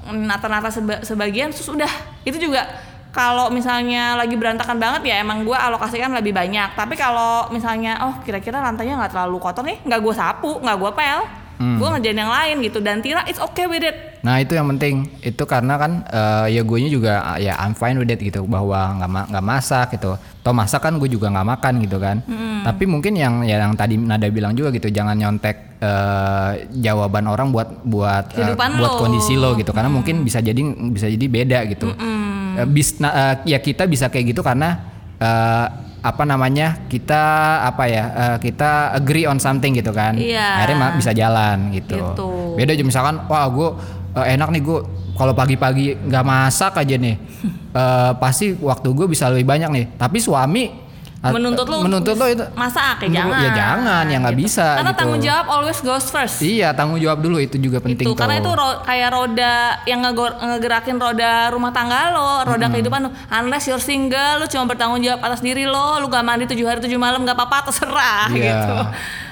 [0.06, 1.90] nata-nata seba- sebagian terus udah
[2.22, 2.62] itu juga
[3.10, 8.22] kalau misalnya lagi berantakan banget ya emang gue alokasikan lebih banyak tapi kalau misalnya oh
[8.22, 11.22] kira-kira lantainya nggak terlalu kotor nih nggak gue sapu nggak gue pel
[11.56, 11.80] Hmm.
[11.80, 15.06] gue ngerjain yang lain gitu dan Tira it's okay with it Nah itu yang penting
[15.22, 18.98] itu karena kan eh, ya gue juga ah, ya I'm fine with it gitu bahwa
[18.98, 20.18] nggak ma- nggak masak gitu.
[20.18, 22.26] Toh masak kan gue juga nggak makan gitu kan.
[22.66, 27.54] Tapi mungkin yang ya yang tadi Nada bilang juga gitu jangan nyontek eh, jawaban orang
[27.54, 29.00] buat buat Kehidupan buat lo.
[29.06, 30.58] kondisi lo gitu karena mungkin bisa jadi
[30.90, 31.94] bisa jadi beda gitu.
[31.94, 34.90] Eh, bis, nah, eh, ya kita bisa kayak gitu karena
[35.22, 35.68] eh,
[36.06, 37.24] apa namanya kita
[37.66, 40.14] apa ya eh, kita agree on something gitu kan.
[40.14, 40.62] Iya.
[40.62, 41.98] Akhirnya bisa jalan gitu.
[41.98, 42.30] Gitu.
[42.54, 43.70] Beda aja misalkan, wah gue
[44.14, 44.80] enak nih gue
[45.18, 47.18] kalau pagi-pagi nggak masak aja nih,
[47.82, 49.86] eh, pasti waktu gue bisa lebih banyak nih.
[49.98, 50.85] Tapi suami
[51.32, 54.44] menuntut lo menuntut lo itu masak ya Menurut- jangan ya jangan, ya nggak gitu.
[54.44, 55.00] bisa karena gitu.
[55.00, 58.16] tanggung jawab always goes first Iya tanggung jawab dulu itu juga penting itu tuh.
[58.16, 63.66] karena itu ro- kayak roda yang ngegerakin roda rumah tangga lo roda kehidupan lo unless
[63.66, 66.98] you're single lo cuma bertanggung jawab atas diri lo lo gak mandi tujuh hari tujuh
[66.98, 68.44] malam gak apa-apa terserah Iya.
[68.54, 68.76] gitu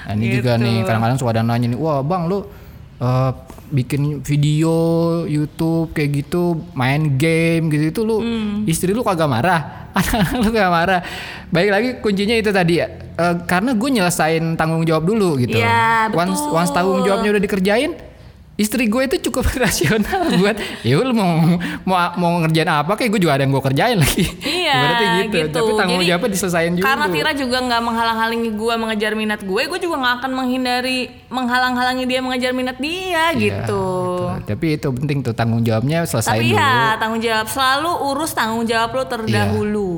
[0.04, 0.64] Nah, ini juga Gitu.
[0.64, 2.44] nih kadang-kadang suka ada nanya nih, wah bang lu
[2.96, 3.30] eh,
[3.68, 4.74] bikin video
[5.24, 8.64] YouTube kayak gitu, main game gitu itu lu Hmm.
[8.64, 9.60] istri lu kagak marah,
[9.96, 11.00] anak lu kagak marah.
[11.48, 15.56] Baik lagi kuncinya itu tadi ya, eh, karena gue nyelesain tanggung jawab dulu gitu.
[15.56, 16.56] Iya, Once betul.
[16.56, 17.92] once tanggung jawabnya udah dikerjain,
[18.54, 20.54] istri gue itu cukup rasional buat
[20.86, 24.24] ya lu mau mau mau ngerjain apa kayak gue juga ada yang gue kerjain lagi.
[24.46, 25.34] Iya, Berarti gitu.
[25.34, 25.48] gitu.
[25.58, 26.86] Tapi tanggung Jadi, jawabnya diselesain juga.
[26.86, 32.04] Karena Tira juga nggak menghalang-halangi gue mengejar minat gue, gue juga nggak akan menghindari menghalang-halangi
[32.06, 33.82] dia mengejar minat dia Iya, gitu.
[34.38, 34.46] betul.
[34.46, 36.58] Tapi itu penting tuh tanggung jawabnya selesai Tapi dulu.
[36.58, 39.90] ya tanggung jawab selalu urus tanggung jawab lo terdahulu.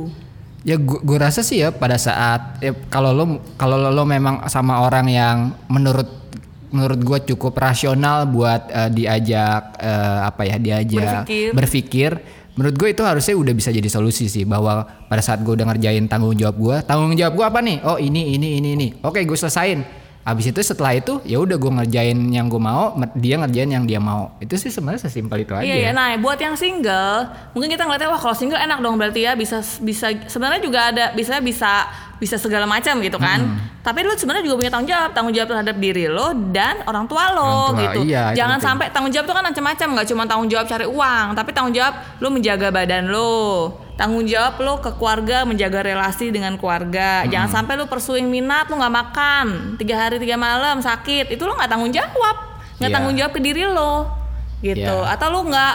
[0.66, 5.06] Ya gue rasa sih ya pada saat ya, kalau lo kalau lo memang sama orang
[5.06, 5.36] yang
[5.70, 6.25] menurut
[6.70, 11.48] menurut gue cukup rasional buat eh, diajak eh, apa ya diajak Berpikir.
[11.52, 12.10] berpikir.
[12.56, 16.08] Menurut gue itu harusnya udah bisa jadi solusi sih bahwa pada saat gue udah ngerjain
[16.08, 17.76] tanggung jawab gue, tanggung jawab gue apa nih?
[17.84, 18.88] Oh ini ini ini ini.
[19.04, 19.84] Oke gue selesain.
[20.26, 24.02] Habis itu setelah itu ya udah gue ngerjain yang gue mau, dia ngerjain yang dia
[24.02, 24.34] mau.
[24.42, 25.62] Itu sih sebenarnya sesimpel itu aja.
[25.62, 25.90] Iya, iya.
[25.94, 29.62] Nah, buat yang single, mungkin kita ngeliatnya wah kalau single enak dong berarti ya bisa
[29.78, 31.86] bisa sebenarnya juga ada bisa bisa
[32.18, 33.38] bisa segala macam gitu kan.
[33.38, 33.78] Hmm.
[33.86, 37.30] Tapi lu sebenarnya juga punya tanggung jawab, tanggung jawab terhadap diri lo dan orang tua
[37.30, 38.00] lo Orang tua, gitu.
[38.10, 41.50] iya, Jangan sampai tanggung jawab itu kan macam-macam, nggak cuma tanggung jawab cari uang, tapi
[41.54, 43.85] tanggung jawab lu menjaga badan lo.
[43.96, 47.24] Tanggung jawab lo ke keluarga, menjaga relasi dengan keluarga.
[47.24, 47.32] Hmm.
[47.32, 49.46] Jangan sampai lu pursuing minat, lu nggak makan.
[49.80, 52.36] Tiga hari tiga malam sakit, itu lo nggak tanggung jawab,
[52.76, 52.96] nggak Iya.
[52.96, 54.12] tanggung jawab ke diri lo.
[54.60, 54.84] Gitu.
[54.84, 55.12] Iya.
[55.16, 55.74] atau lu nggak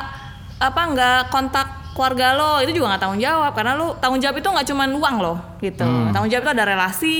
[0.61, 2.61] apa nggak kontak keluarga lo.
[2.61, 3.51] Itu juga nggak tanggung jawab.
[3.57, 5.35] Karena lu tanggung jawab itu nggak cuma uang lo.
[5.57, 5.81] Gitu.
[5.81, 6.13] Hmm.
[6.13, 7.19] tanggung jawab itu ada relasi.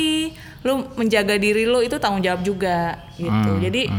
[0.61, 2.93] Lu menjaga diri lo itu tanggung jawab juga.
[3.17, 3.29] Gitu.
[3.29, 3.89] Hmm, jadi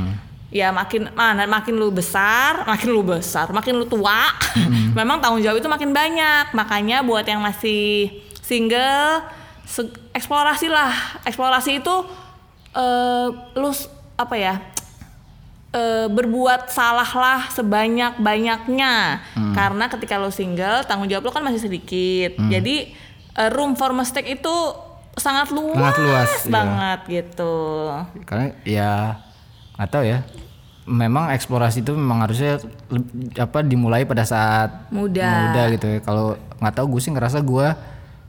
[0.52, 4.92] ya makin mana makin lu besar makin lu besar makin lu tua Hmm.
[4.98, 9.24] memang tanggung jawab itu makin banyak makanya buat yang masih single
[10.12, 10.92] eksplorasi lah
[11.24, 11.94] eksplorasi itu
[12.70, 13.70] eh lu
[14.14, 14.54] apa ya
[15.72, 19.56] eh, berbuat salah lah sebanyak banyaknya Hmm.
[19.56, 22.52] karena ketika lo single tanggung jawab lo kan masih sedikit Hmm.
[22.52, 22.92] jadi
[23.32, 24.52] eh, room for mistake itu
[25.14, 26.50] sangat luas, Sangat luas, iya.
[26.50, 27.56] banget gitu
[28.24, 28.92] karena ya
[29.74, 30.18] nggak tahu ya
[30.84, 32.58] memang eksplorasi itu memang harusnya
[33.36, 35.22] apa dimulai pada saat Muda.
[35.46, 37.66] muda gitu ya kalau nggak tahu gue sih ngerasa gue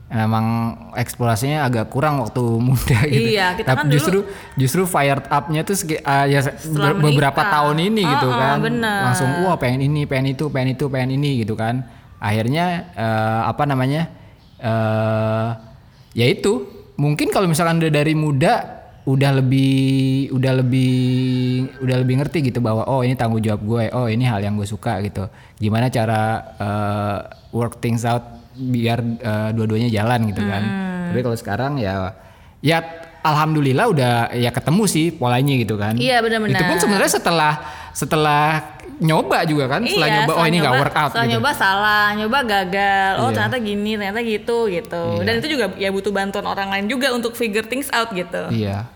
[0.06, 0.46] memang
[0.94, 2.38] eksplorasinya agak kurang waktu
[2.68, 4.18] muda gitu Iya, kita tapi kan dulu- justru
[4.54, 6.40] justru fired upnya tuh ah, ya
[6.70, 7.50] ber- beberapa menikah.
[7.52, 8.98] tahun ini gitu Oh, oh, kan bener.
[9.02, 11.82] langsung wah pengen ini pengen itu pengen itu pengen ini gitu kan
[12.16, 14.06] akhirnya eh, apa namanya
[14.58, 15.48] eh
[16.14, 16.62] ya itu
[16.94, 19.72] mungkin kalau misalkan udah dari muda udah lebih
[20.30, 20.92] udah lebih
[21.78, 24.64] udah lebih ngerti gitu bahwa oh ini tanggung jawab gue oh ini hal yang gue
[24.64, 26.20] suka gitu gimana cara
[26.56, 27.18] eh,
[27.50, 30.62] work things out biar eh, dua-duanya jalan gitu kan
[31.04, 31.12] Hmm.
[31.12, 32.16] tapi kalau sekarang ya
[32.58, 32.80] ya
[33.20, 36.54] alhamdulillah udah ya ketemu sih polanya gitu kan Iya, benar-benar.
[36.54, 37.52] itu pun sebenarnya setelah
[37.92, 38.44] setelah
[38.96, 41.34] nyoba juga kan setelah iya, nyoba oh setelah ini nggak nyoba- work out setelah gitu
[41.34, 43.34] nyoba salah nyoba gagal oh Iya.
[43.36, 45.22] ternyata gini ternyata gitu gitu Iya.
[45.22, 48.86] dan itu juga ya butuh bantuan orang lain juga untuk figure things out gitu Iya.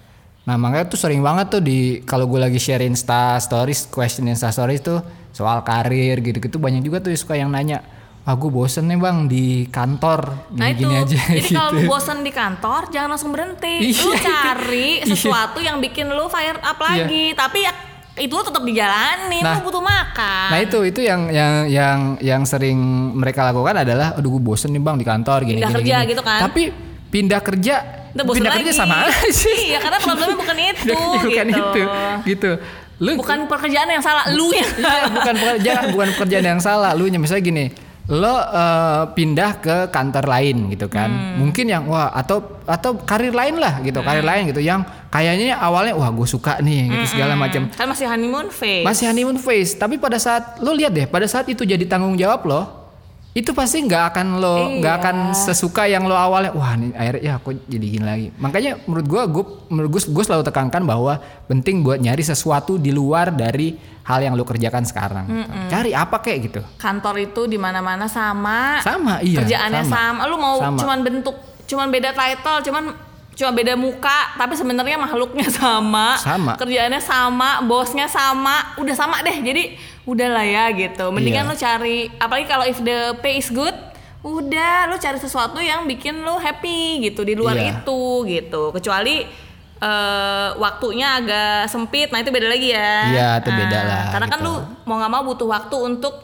[0.48, 4.48] Nah makanya tuh sering banget tuh di kalau gue lagi share Insta stories, question Insta
[4.48, 4.96] stories tuh
[5.28, 7.84] soal karir gitu-gitu banyak juga tuh suka yang nanya,
[8.24, 11.52] ah gue bosen nih bang di kantor Nah itu, gini-gini aja jadi gitu.
[11.52, 13.74] kalau lu bosan di kantor jangan langsung berhenti.
[13.84, 14.24] Iya, lu itu.
[14.24, 15.06] cari Iya.
[15.06, 17.36] sesuatu yang bikin lu fire up lagi.
[17.36, 17.72] Tapi ya
[18.18, 19.54] itu lu tetap dijalanin, Nah.
[19.54, 20.48] lu butuh makan.
[20.48, 22.80] Nah itu itu yang yang yang yang sering
[23.12, 26.10] mereka lakukan adalah, aduh gue bosen nih bang di kantor gini Pindah gini, kerja gini.
[26.10, 26.40] gitu kan.
[26.42, 26.62] Tapi
[27.08, 27.74] pindah kerja,
[28.18, 28.60] Udah bosan pindah lagi.
[28.66, 29.58] kerja sama aja sih.
[29.70, 31.62] Iya, karena problemnya bukan itu Bukan gitu.
[31.62, 31.82] itu,
[32.26, 32.50] gitu.
[32.98, 34.66] Lu Bukan pekerjaan yang salah, lu Iya,
[35.14, 36.98] bukan pekerjaan, bukan pekerjaan yang salah.
[36.98, 37.64] Lu nya misalnya gini,
[38.10, 41.06] lo eh, pindah ke kantor lain gitu kan.
[41.06, 41.46] Hmm.
[41.46, 45.94] Mungkin yang wah atau atau karir lain lah gitu, karir lain gitu yang kayaknya awalnya
[45.94, 47.70] wah gue suka nih gitu segala macam.
[47.70, 48.82] Kan masih honeymoon phase.
[48.82, 52.48] Masih honeymoon phase, tapi pada saat lo lihat deh, pada saat itu jadi tanggung jawab
[52.50, 52.60] lo,
[53.32, 55.02] itu pasti nggak akan lo nggak Iya.
[55.04, 56.50] akan sesuka yang lo awalnya.
[56.52, 58.26] Wah, nih akhirnya ya aku jadi gini lagi.
[58.34, 62.90] Makanya menurut gua, gue menurut gue, gue selalu tekankan bahwa penting buat nyari sesuatu di
[62.90, 65.26] luar dari hal yang lo kerjakan sekarang.
[65.68, 66.60] Cari apa kayak gitu.
[66.76, 68.80] Kantor itu di mana-mana sama.
[68.80, 69.44] Sama, iya.
[69.44, 70.22] Kerjaannya sama.
[70.24, 70.78] Lu mau Sama.
[70.80, 72.84] cuman bentuk, cuman beda title, cuman
[73.38, 76.18] cuma beda muka, tapi sebenarnya makhluknya sama.
[76.18, 76.58] Sama.
[76.58, 79.38] Kerjaannya sama, bosnya sama, udah sama deh.
[79.38, 81.08] Jadi udahlah ya gitu.
[81.08, 81.50] Mendingan Iya.
[81.50, 83.72] lu cari apalagi kalau if the pay is good,
[84.20, 87.78] udah lu cari sesuatu yang bikin lu happy gitu di luar Iya.
[87.78, 88.74] itu gitu.
[88.74, 89.22] Kecuali
[89.78, 92.94] eh, waktunya agak sempit, nah itu beda lagi ya.
[93.06, 94.50] Iya, itu beda Nah, lah, Karena kan gitu.
[94.50, 96.14] lu mau nggak mau butuh waktu untuk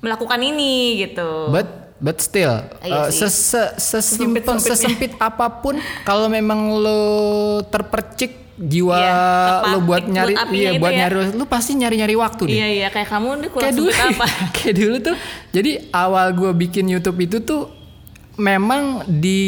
[0.00, 1.54] melakukan ini gitu.
[1.54, 3.30] But but still Iya uh,
[3.76, 7.02] sesimpel sesempit apa pun kalau memang lo
[7.64, 9.16] terpercik jiwa Iya,
[9.68, 11.08] lo buat nyari iya buat ya.
[11.08, 12.56] nyari lu pasti nyari-nyari waktu deh.
[12.56, 14.24] Iya iya kayak kamu nih kayak dulu apa?
[14.56, 15.16] kayak dulu tuh
[15.48, 17.72] jadi awal gue bikin YouTube itu tuh
[18.36, 19.40] memang di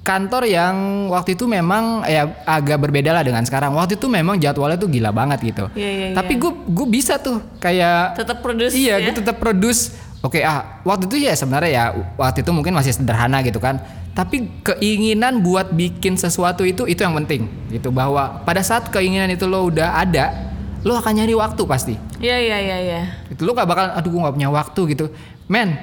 [0.00, 0.76] kantor yang
[1.08, 5.12] waktu itu memang ya agak berbeda lah dengan sekarang waktu itu memang jadwalnya tuh gila
[5.12, 9.06] banget gitu Iya, iya, tapi gue gue bisa tuh kayak Tetap produce iya ya.
[9.06, 11.84] gue tetap produce oke ah waktu itu ya sebenarnya ya
[12.16, 13.80] waktu itu mungkin masih sederhana gitu kan.
[14.10, 17.94] Tapi keinginan buat bikin sesuatu itu itu yang penting gitu.
[17.94, 20.50] Bahwa pada saat keinginan itu lo udah ada
[20.82, 21.94] lo akan nyari waktu pasti.
[22.20, 23.00] Iya iya iya iya.
[23.32, 25.06] itu lu gak bakal aduh gue gak punya waktu gitu.
[25.46, 25.78] Men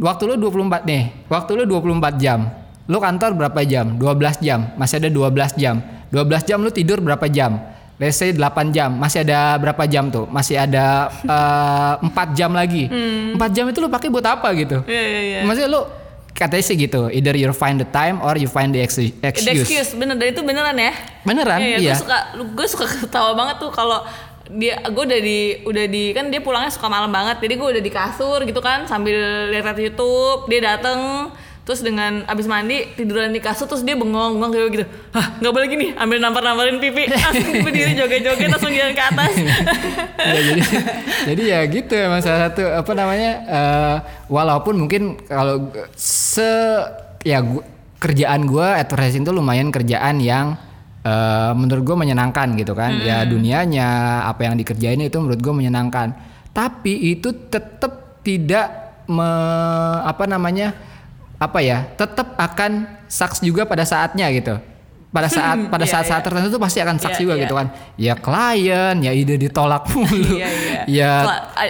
[0.00, 2.40] waktu lu 24 nih waktu lu 24 jam
[2.84, 3.96] lu kantor berapa jam?
[3.96, 4.60] 12 jam.
[4.76, 5.80] Masih ada 12 jam.
[6.12, 8.90] 12 jam lu tidur berapa jam let's say 8 jam.
[8.92, 10.26] Masih ada berapa jam tuh?
[10.26, 12.86] Masih ada eh, 4 jam lagi.
[12.88, 14.82] 4 jam itu lu pakai buat apa gitu?
[14.84, 15.38] Iya iya iya.
[15.42, 15.82] maksudnya lu
[16.34, 19.62] katanya sih gitu either you find the time or you find the exi- The excuse.
[19.62, 20.14] excuse bener.
[20.14, 20.92] Dan itu beneran ya.
[21.22, 21.94] beneran Iya, iya.
[21.94, 24.02] gue suka gue suka ketawa banget tuh kalau
[24.44, 27.38] dia gue udah di udah di kan dia pulangnya suka malam banget.
[27.38, 29.14] Jadi gue udah di kasur gitu kan sambil
[29.48, 31.30] lihat YouTube dia dateng
[31.64, 34.86] terus dengan abis mandi tiduran di kasur terus dia bengong bengong kayak gitu.
[35.16, 35.86] Hah nggak boleh gini.
[35.96, 37.08] Ambil nampar namparin pipi.
[37.12, 39.32] Langsung berdiri joget joget langsung jalan ke atas.
[40.20, 40.62] Ya, jadi
[41.24, 43.96] jadi ya gitu emang salah satu apa namanya eh,
[44.28, 46.52] walaupun mungkin kalau se
[47.24, 47.64] ya gua,
[47.96, 50.60] kerjaan gua advertising tuh lumayan kerjaan yang
[51.00, 52.92] eh, menurut gue menyenangkan gitu kan.
[53.00, 56.12] Ya dunianya apa yang dikerjain itu menurut gue menyenangkan.
[56.52, 59.28] Tapi itu tetap tidak me,
[60.04, 60.93] apa namanya
[61.38, 64.56] apa ya tetap akan saks juga pada saatnya gitu.
[65.14, 66.26] Pada saat pada Iya, saat-saat iya.
[66.26, 67.42] tertentu tuh pasti akan saks Iya, juga iya.
[67.46, 67.66] gitu kan.
[67.94, 70.42] Ya klien ya ide ditolak mulu.
[70.42, 70.82] Iya iya.
[70.90, 71.12] Ya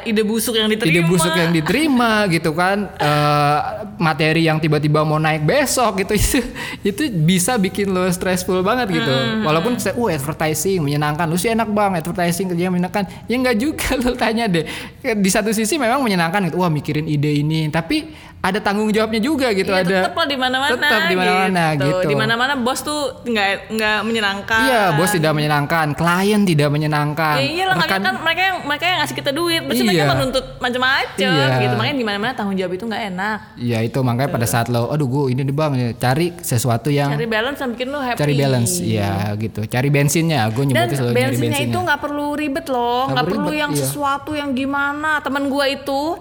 [0.08, 0.88] ide busuk yang diterima.
[0.96, 2.88] Ide busuk yang diterima gitu kan.
[2.96, 3.58] Eh,
[4.00, 6.40] materi yang tiba-tiba mau naik besok gitu itu
[6.88, 9.12] itu bisa bikin lo stressful banget gitu.
[9.44, 11.28] Walaupun saya uh advertising menyenangkan.
[11.28, 12.00] Lu sih enak bang.
[12.00, 13.04] Advertising kerjanya menyenangkan.
[13.28, 14.64] Ya nggak juga lo tanya deh.
[15.04, 16.64] Di satu sisi memang menyenangkan gitu.
[16.64, 17.68] Wah mikirin ide ini.
[17.68, 21.64] Tapi ada tanggung jawabnya juga gitu Iya, ada tetep lah di mana-mana tetap di mana-mana
[21.74, 24.62] gitu, Di mana-mana bos tuh nggak nggak menyenangkan.
[24.62, 28.98] iya bos tidak menyenangkan klien tidak menyenangkan Ya iyalah rekan- kan mereka yang mereka yang
[29.00, 30.12] ngasih kita duit, berarti mereka Iya.
[30.12, 31.56] menuntut macam-macam Iya.
[31.58, 31.74] gitu.
[31.74, 33.38] Makanya di mana-mana tanggung jawab itu nggak enak.
[33.56, 37.24] Iya itu makanya pada saat lo, aduh gue ini nih bang, cari sesuatu yang Cari
[37.26, 38.18] balance yang bikin lu happy.
[38.18, 41.72] cari balance, iya gitu, cari bensinnya, gue Dan nyebutnya selalu bensinnya bensinnya.
[41.72, 43.80] itu nggak perlu ribet loh, Nggak perlu yang iya.
[43.80, 45.18] sesuatu yang gimana.
[45.18, 46.20] Temen gua itu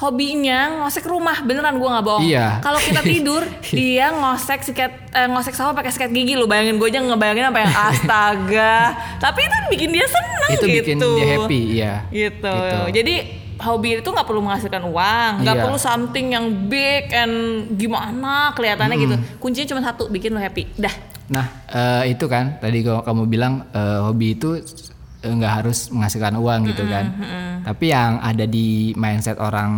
[0.00, 2.24] hobinya ngosek rumah beneran gua nggak bohong.
[2.24, 2.64] Iya.
[2.64, 6.88] Kalau kita tidur dia ngosek sikat eh, ngosek sawah pakai sikat gigi lo bayangin gue
[6.88, 8.76] aja ngebayangin apa yang astaga.
[9.24, 10.76] Tapi itu bikin dia seneng itu gitu.
[10.82, 11.94] bikin dia happy, iya.
[12.08, 12.48] gitu.
[12.48, 12.80] Gitu.
[12.96, 13.14] Jadi
[13.60, 15.62] hobi itu nggak perlu menghasilkan uang, nggak Iya.
[15.68, 17.34] perlu something yang big and
[17.76, 19.16] gimana kelihatannya gitu.
[19.36, 20.64] Kuncinya cuma satu, bikin lo happy.
[20.80, 20.94] Dah.
[21.30, 24.58] Nah eh, itu kan tadi kamu bilang eh, hobi itu
[25.20, 27.04] nggak harus menghasilkan uang gitu kan.
[27.60, 29.70] Tapi yang ada di mindset orang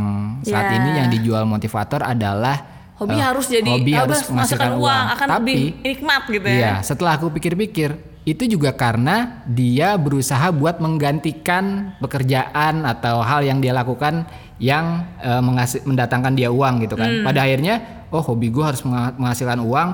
[0.42, 0.74] saat Ya.
[0.78, 5.42] ini yang dijual motivator adalah Hobi eh, harus jadi hobi harus menghasilkan uang, akan Tapi
[5.42, 6.54] lebih nikmat gitu ya.
[6.54, 7.90] Iya, setelah aku pikir-pikir,
[8.22, 14.22] itu juga karena dia berusaha buat menggantikan pekerjaan atau hal yang dia lakukan
[14.62, 17.10] yang eh, menghasil- mendatangkan dia uang gitu kan.
[17.10, 17.26] Hmm.
[17.26, 19.88] Pada akhirnya, oh hobi gue harus mengha- menghasilkan uang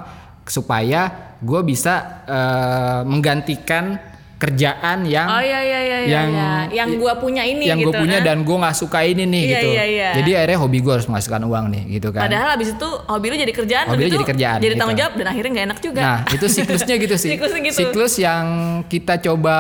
[0.44, 1.08] supaya
[1.40, 3.96] gue bisa eh, menggantikan
[4.38, 6.51] kerjaan yang Oh iya iya iya iya, yang iya.
[6.70, 8.27] yang gua punya ini yang gitu gue punya kan.
[8.31, 9.68] dan gue nggak suka ini nih Iya, gitu.
[9.74, 10.11] iya, iya.
[10.22, 12.22] Jadi akhirnya hobi gue harus menghasilkan uang nih gitu kan.
[12.31, 15.03] Padahal abis itu hobi lu jadi kerjaan, Hobi lu jadi kerjaan, jadi tanggung gitu.
[15.03, 16.01] jawab dan akhirnya nggak enak juga.
[16.01, 17.31] Nah, itu siklusnya gitu sih.
[17.35, 17.79] Siklusnya gitu.
[17.83, 18.44] Siklus yang
[18.87, 19.57] kita coba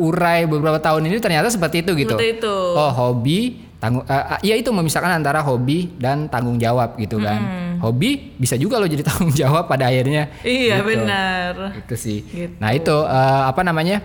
[0.00, 2.16] urai beberapa tahun ini ternyata seperti itu gitu.
[2.16, 2.56] Seperti itu.
[2.74, 7.38] Oh, hobi tanggung uh, ya itu memisahkan antara hobi dan tanggung jawab gitu kan
[7.78, 10.28] hobi bisa juga lo jadi tanggung jawab pada akhirnya.
[10.40, 10.88] Iya, Gitu.
[10.88, 11.52] benar.
[11.78, 12.18] itu sih.
[12.22, 12.54] Gitu.
[12.58, 14.02] nah itu eh, apa namanya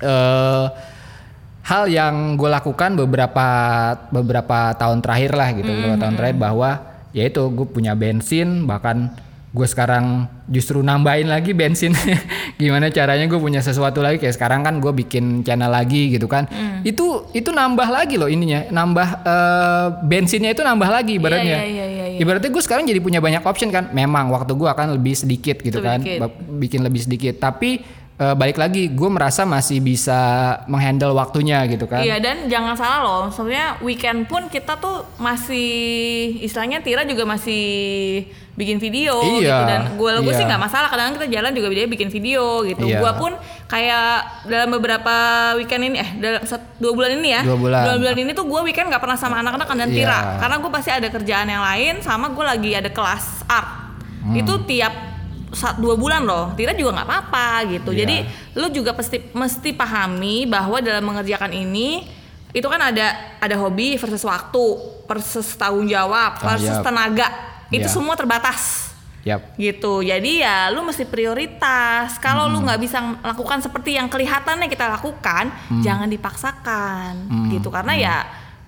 [0.00, 0.66] eh
[1.60, 3.46] hal yang gue lakukan beberapa
[4.10, 6.70] beberapa tahun terakhir lah gitu beberapa tahun terakhir bahwa
[7.12, 9.12] yaitu gue punya bensin bahkan
[9.50, 11.90] gue sekarang justru nambahin lagi bensin.
[12.62, 14.22] Gimana caranya gue punya sesuatu lagi?
[14.22, 16.46] Kayak sekarang kan gue bikin channel lagi gitu kan.
[16.86, 21.58] Itu itu nambah lagi loh ininya nambah eh, bensinnya itu nambah lagi ibaratnya.
[21.60, 21.99] Iya, iya, iya, iya.
[22.20, 23.88] Ibaratnya gue sekarang jadi punya banyak option kan.
[23.96, 26.04] Memang waktu gue akan lebih sedikit gitu kan.
[26.04, 26.20] Sedikit.
[26.20, 27.40] Ba- bikin lebih sedikit.
[27.40, 27.80] Tapi
[28.20, 30.20] eh, balik lagi gue merasa masih bisa
[30.68, 32.04] menghandle waktunya gitu kan.
[32.04, 35.68] Iya dan jangan salah loh, sebenarnya weekend pun kita tuh masih
[36.44, 37.64] istilahnya Tira juga masih
[38.60, 40.36] bikin video Iya, gitu dan gue gue iya.
[40.36, 42.84] sih nggak masalah kadang kita jalan juga dia bikin video gitu.
[42.84, 43.00] Iya.
[43.00, 43.32] Gue pun
[43.66, 44.12] kayak
[44.44, 45.14] dalam beberapa
[45.56, 46.44] weekend ini eh dalam
[46.76, 47.96] dua bulan ini ya Dua bulan.
[47.96, 49.96] bulan ini tuh gue weekend nggak pernah sama anak-anak dan Iya.
[49.96, 53.70] Tira karena gue pasti ada kerjaan yang lain sama gue lagi ada kelas art
[54.20, 54.36] Hmm.
[54.36, 54.92] itu tiap
[55.50, 58.04] saat dua bulan loh Tira juga nggak apa-apa gitu Iya.
[58.04, 58.16] jadi
[58.52, 62.04] lu juga pasti mesti pahami bahwa dalam mengerjakan ini
[62.50, 63.06] itu kan ada
[63.38, 64.64] ada hobi versus waktu
[65.06, 67.32] versus tanggung jawab versus tenaga
[67.70, 67.90] itu Iya.
[67.90, 68.90] semua terbatas.
[69.20, 69.52] Yap.
[69.60, 70.00] gitu.
[70.00, 72.16] Jadi ya lu mesti prioritas.
[72.16, 75.52] Kalau lu nggak bisa melakukan seperti yang kelihatannya kita lakukan
[75.84, 77.28] jangan dipaksakan.
[77.52, 77.68] Gitu.
[77.68, 78.16] Karena ya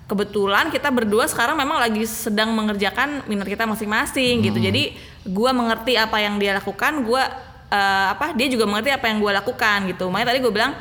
[0.05, 4.61] kebetulan kita berdua sekarang memang lagi sedang mengerjakan minat kita masing-masing gitu.
[4.61, 4.93] Jadi
[5.25, 7.25] gua mengerti apa yang dia lakukan gua
[7.73, 10.05] eh, apa dia juga mengerti apa yang gua lakukan gitu.
[10.13, 10.77] Makanya tadi gue bilang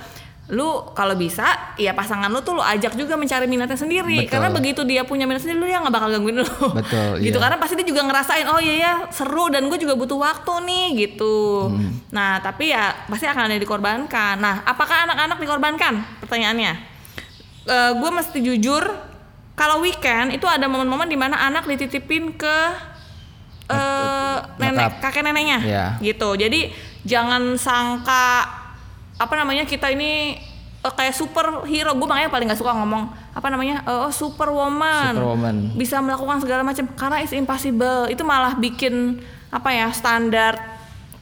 [0.51, 1.47] lu kalau bisa
[1.79, 4.27] ya pasangan lu tuh lu ajak juga mencari minatnya sendiri.
[4.27, 4.33] Betul.
[4.35, 6.49] karena begitu dia punya minat sendiri lu ya nggak bakal gangguin lu.
[6.75, 7.43] Betul, gitu iya.
[7.47, 10.87] karena pasti dia juga ngerasain oh iya ya seru dan gue juga butuh waktu nih
[11.07, 11.71] gitu.
[12.11, 14.35] Nah tapi ya pasti akan ada dikorbankan.
[14.43, 16.03] Nah apakah anak-anak dikorbankan?
[16.27, 16.73] Pertanyaannya.
[18.03, 18.83] Gue mesti jujur
[19.55, 22.57] kalau weekend itu ada momen-momen di mana anak dititipin ke
[23.71, 25.59] eh nenek kakek neneknya.
[25.63, 25.87] Iya.
[26.03, 26.35] gitu.
[26.35, 26.75] Jadi
[27.07, 28.62] jangan sangka
[29.23, 30.35] apa namanya kita ini
[30.83, 31.95] eh, kayak superhero.
[31.95, 35.15] Gue makanya paling gak suka ngomong apa namanya eh, oh superwoman.
[35.15, 35.57] Superwoman.
[35.79, 38.11] bisa melakukan segala macam karena it's impossible.
[38.11, 39.23] Itu malah bikin
[39.55, 40.59] apa ya standar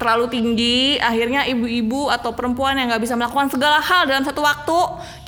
[0.00, 0.96] terlalu tinggi.
[0.96, 4.78] Akhirnya ibu-ibu atau perempuan yang nggak bisa melakukan segala hal dalam satu waktu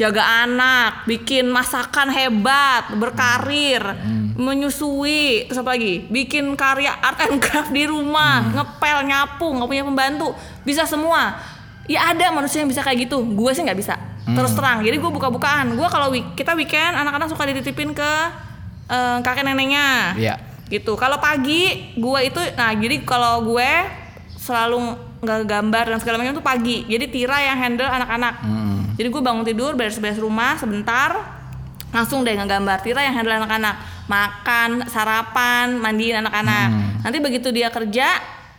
[0.00, 3.85] jaga anak bikin masakan hebat berkarir
[4.32, 6.08] menyusui terus apa lagi?
[6.08, 10.32] Bikin karya art and craft di rumah ngepel nyapu nggak punya pembantu.
[10.64, 11.37] Bisa semua
[11.85, 13.23] ya ada manusia yang bisa kayak gitu.
[13.25, 13.95] Gue sih nggak bisa.
[14.23, 15.75] Terus terang jadi gue buka-bukaan.
[15.75, 18.11] Gue kalau week- kita weekend anak-anak suka dititipin ke
[18.87, 20.14] eh, kakek neneknya.
[20.14, 20.35] Iya.
[20.68, 20.97] gitu.
[20.97, 23.71] Kalau pagi gue itu nah jadi kalau gue
[24.35, 26.83] selalu nggak gambar dan segala macam tuh pagi.
[26.85, 28.35] Jadi Tira yang handle anak-anak.
[28.92, 31.12] Jadi gue bangun tidur beres-beres rumah sebentar
[31.88, 33.75] langsung deh ngegambar Tira yang handle anak-anak.
[34.09, 36.68] Makan sarapan mandiin anak-anak.
[37.03, 38.09] Nanti begitu dia kerja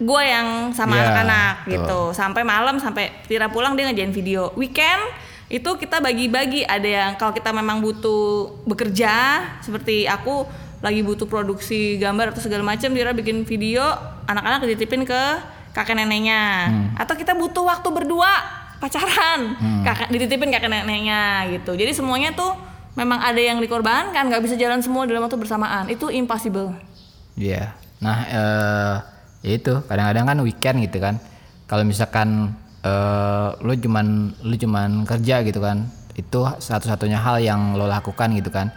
[0.04, 2.00] gue yang sama Iya, anak-anak gitu.
[2.12, 4.52] Sampai malam sampai Tira pulang dia ngerjain video.
[4.60, 5.02] Weekend
[5.48, 6.68] itu kita bagi-bagi.
[6.68, 10.46] Ada yang kalau kita memang butuh bekerja seperti aku
[10.84, 13.84] lagi butuh produksi gambar atau segala macam Tira bikin video
[14.28, 15.22] anak-anak dititipin ke
[15.72, 16.70] kakek neneknya.
[17.00, 18.30] Atau kita butuh waktu berdua
[18.84, 19.56] pacaran
[19.88, 21.72] kakek dititipin kakek neneknya gitu.
[21.74, 22.52] Jadi semuanya tuh
[22.94, 25.88] memang ada yang dikorbankan nggak bisa jalan semua dalam waktu bersamaan.
[25.88, 26.76] Itu impossible.
[27.40, 27.74] Iya.
[28.04, 29.13] Nah, eh
[29.44, 31.20] ya itu kadang-kadang kan weekend gitu kan.
[31.68, 35.88] Kalau misalkan eh lu cuman lu cuman kerja gitu kan.
[36.16, 38.72] Itu satu-satunya hal yang lo lakukan gitu kan.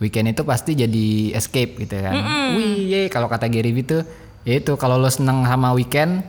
[0.00, 2.14] Weekend itu pasti jadi escape gitu kan.
[2.56, 4.02] Wih, ye, kalau kata Gary Vee tuh
[4.48, 6.24] ya itu kalau lo seneng sama weekend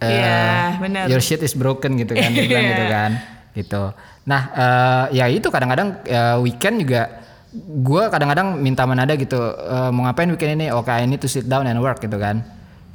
[0.00, 1.04] eh, Iya, benar.
[1.12, 3.10] your shit is broken gitu kan, bilang gitu kan.
[3.52, 3.82] Gitu.
[4.24, 7.20] Nah, eh, ya itu kadang-kadang eh, weekend juga
[7.56, 11.68] gue kadang-kadang minta Manada gitu eh, mau ngapain weekend ini oke ini to sit down
[11.68, 12.40] and work gitu kan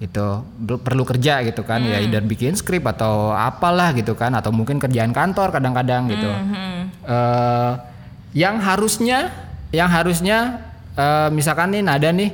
[0.01, 0.25] itu
[0.79, 5.13] perlu kerja gitu kan ya either bikin skrip atau apalah gitu kan atau mungkin kerjaan
[5.13, 6.25] kantor kadang-kadang gitu.
[7.03, 7.71] Eh,
[8.33, 9.29] yang harusnya
[9.69, 10.57] yang harusnya
[10.91, 12.33] eh, misalkan nih Nada nih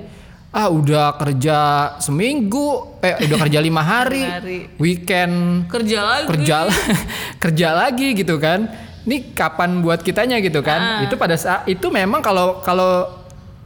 [0.50, 1.58] ah udah kerja
[2.00, 4.60] seminggu eh udah kerja lima hari, hari.
[4.78, 6.26] weekend kerja lagi.
[6.26, 6.58] kerja
[7.44, 8.64] kerja lagi gitu kan.
[9.04, 10.66] Ini kapan buat kitanya gitu Ah.
[10.66, 13.08] kan itu pada saat itu memang kalau kalau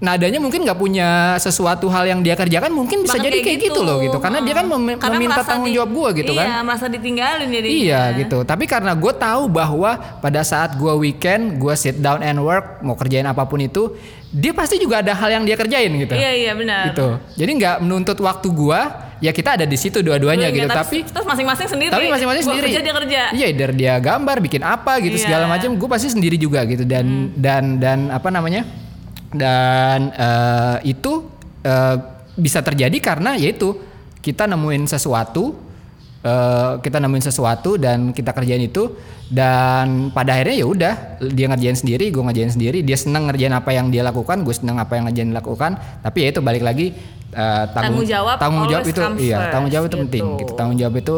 [0.02, 3.80] nadanya mungkin nggak punya sesuatu hal yang dia kerjakan mungkin bisa Bahkan jadi kayak gitu.
[3.80, 6.66] loh gitu karena dia kan mem- Karena meminta tanggung di- jawab gua gitu iya, kan
[6.66, 8.42] masa ditinggalin jadi Iya gitu.
[8.42, 12.94] Tapi karena gue tahu bahwa pada saat gue weekend, gue sit down and work, mau
[12.94, 13.94] kerjain apa pun itu,
[14.28, 16.14] dia pasti juga ada hal yang dia kerjain gitu.
[16.14, 17.08] iya iya benar Gitu.
[17.38, 18.80] Jadi nggak menuntut waktu gue,
[19.20, 20.74] ya kita ada di situ dua-duanya Iya, gitu.
[20.74, 22.66] Tapi terus masing-masing sendiri tapi masing-masing sendiri.
[22.68, 25.24] kerja dia kerja Iya, either dia gambar, bikin apa gitu Iya.
[25.24, 26.82] segala macam, gue pasti sendiri juga gitu.
[26.82, 28.66] Dan dan dan apa namanya?
[29.32, 31.28] Dan eh, itu
[31.64, 31.98] eh,
[32.36, 33.80] bisa terjadi karena yaitu
[34.20, 35.56] kita nemuin sesuatu
[36.22, 38.92] eh, kita nemuin sesuatu dan kita kerjain itu
[39.32, 40.94] dan pada akhirnya ya udah
[41.32, 44.76] dia ngerjain sendiri gue ngerjain sendiri dia seneng ngerjain apa yang dia lakukan gue seneng
[44.76, 46.92] apa yang ngerjain lakukan tapi ya itu balik lagi
[47.32, 50.04] eh, Tanggung jawab tanggung jawab itu iya tanggung jawab itu gitu.
[50.04, 50.54] penting gitu.
[50.60, 51.18] tanggung jawab itu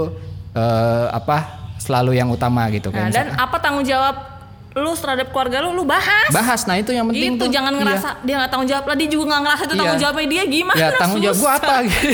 [0.53, 1.37] eh, apa
[1.81, 4.32] selalu yang utama gitu Nah, kan dan apa tanggung jawab
[4.73, 6.33] lu terhadap keluarga lu lu bahas.
[6.33, 7.45] bahas nah itu yang penting tuh.
[7.45, 7.79] jangan Iya.
[7.79, 10.03] ngerasa dia nggak tanggung jawab lah dia juga nggak ngerasa itu tanggung Iya.
[10.03, 10.77] jawabnya dia gimana.
[10.77, 12.07] ya tanggung jawab gue apa gitu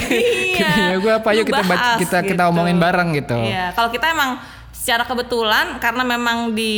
[0.59, 0.71] iya.
[0.75, 2.51] ya gue apa yuk kita bahas kita kita gitu.
[2.51, 4.31] omongin bareng gitu Iya, kalau kita emang
[4.69, 6.73] secara kebetulan karena memang di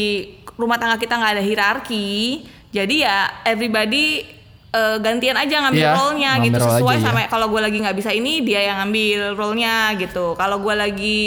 [0.54, 4.22] rumah tangga kita nggak ada hierarki, jadi ya everybody
[4.70, 7.08] eh, gantian aja ngambil Iya, role-nya ngambil gitu role sesuai aja, iya.
[7.10, 10.38] sama kalau gue lagi nggak bisa ini dia yang ngambil role-nya gitu.
[10.38, 11.20] Kalau gue lagi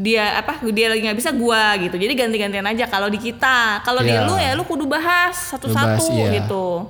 [0.00, 2.00] dia apa dia lagi nggak bisa gua gitu.
[2.00, 2.88] Jadi ganti-gantian aja.
[2.88, 4.24] Kalau di kita kalau di Iya.
[4.24, 6.40] lu ya lu kudu bahas bahas, satu-satu iya.
[6.40, 6.88] gitu.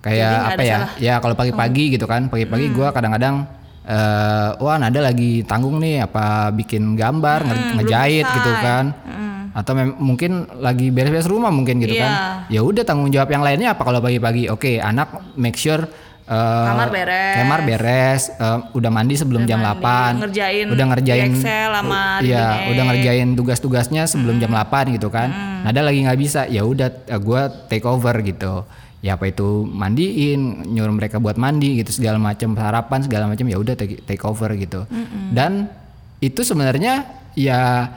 [0.00, 0.76] Kayak apa ya?
[0.78, 0.90] salah.
[0.94, 1.04] Hmm.
[1.04, 2.32] ya kalau pagi-pagi gitu kan.
[2.32, 3.44] Pagi-pagi gua kadang-kadang
[3.88, 8.84] eh wah Nada lagi tanggung nih apa bikin gambar Hmm, ngejahit gitu kan.
[9.56, 12.04] Atau mem- mungkin lagi beres-beres rumah mungkin gitu Iya.
[12.04, 12.12] kan
[12.46, 14.46] ya udah tanggung jawab yang lainnya apa kalau pagi-pagi?
[14.48, 15.82] Oke anak make sure
[16.28, 17.34] eh, Kamar beres.
[17.40, 18.22] kamar beres.
[18.30, 22.82] Eh, udah mandi sebelum Udah jam mandi, 8 ngerjain udah ngerjain Excel sama iya udah
[22.92, 25.28] ngerjain tugas-tugasnya sebelum jam 8 gitu kan.
[25.64, 26.44] Nada lagi nggak bisa.
[26.46, 28.68] Ya udah eh, gua take over gitu.
[28.98, 33.56] Ya apa itu mandiin nyuruh mereka buat mandi gitu segala macam sarapan segala macam ya
[33.56, 34.84] udah take, take over gitu.
[35.30, 35.70] Dan
[36.18, 37.88] itu sebenarnya ya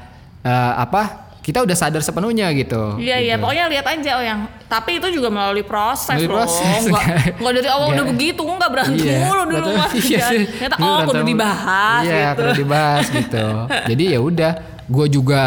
[0.46, 2.96] eh, apa kita udah sadar sepenuhnya gitu.
[2.96, 6.36] Iya iya pokoknya lihat aja oh yang tapi itu juga melalui proses Melalui loh.
[6.40, 6.82] proses.
[6.86, 7.06] nggak
[7.42, 10.98] nggak dari awal udah begitu nggak berantem Iya, mulu dulu mah Iya ternyata Dulu oh
[11.00, 12.44] kudu berantem- dibahas iya gitu.
[12.56, 13.46] dibahas gitu.
[13.90, 14.52] Jadi ya udah
[14.86, 15.44] gue juga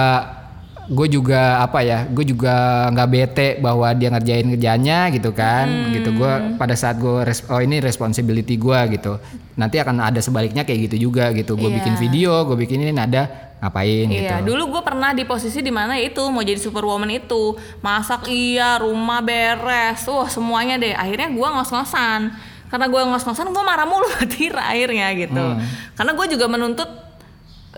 [0.85, 2.53] gue juga apa ya gue juga
[2.91, 5.65] nggak bete bahwa dia ngerjain kerjanya gitu kan.
[5.65, 5.95] Hmm.
[5.95, 9.17] gitu gue pada saat gue oh ini responsibility gue gitu.
[9.55, 11.55] Nanti akan ada sebaliknya kayak gitu juga gitu.
[11.55, 11.79] Gue Iya.
[11.79, 15.73] bikin video gue bikin ini nada ngapain gitu Iya, dulu gue pernah di posisi di
[15.73, 20.93] mana itu mau jadi superwoman itu masak iya, rumah beres, wah semuanya deh.
[20.93, 22.35] Akhirnya gue ngos-ngosan,
[22.69, 25.41] karena gue ngos-ngosan gue marah mulu Tira akhirnya gitu.
[25.41, 25.63] Hmm.
[25.95, 26.91] Karena gue juga menuntut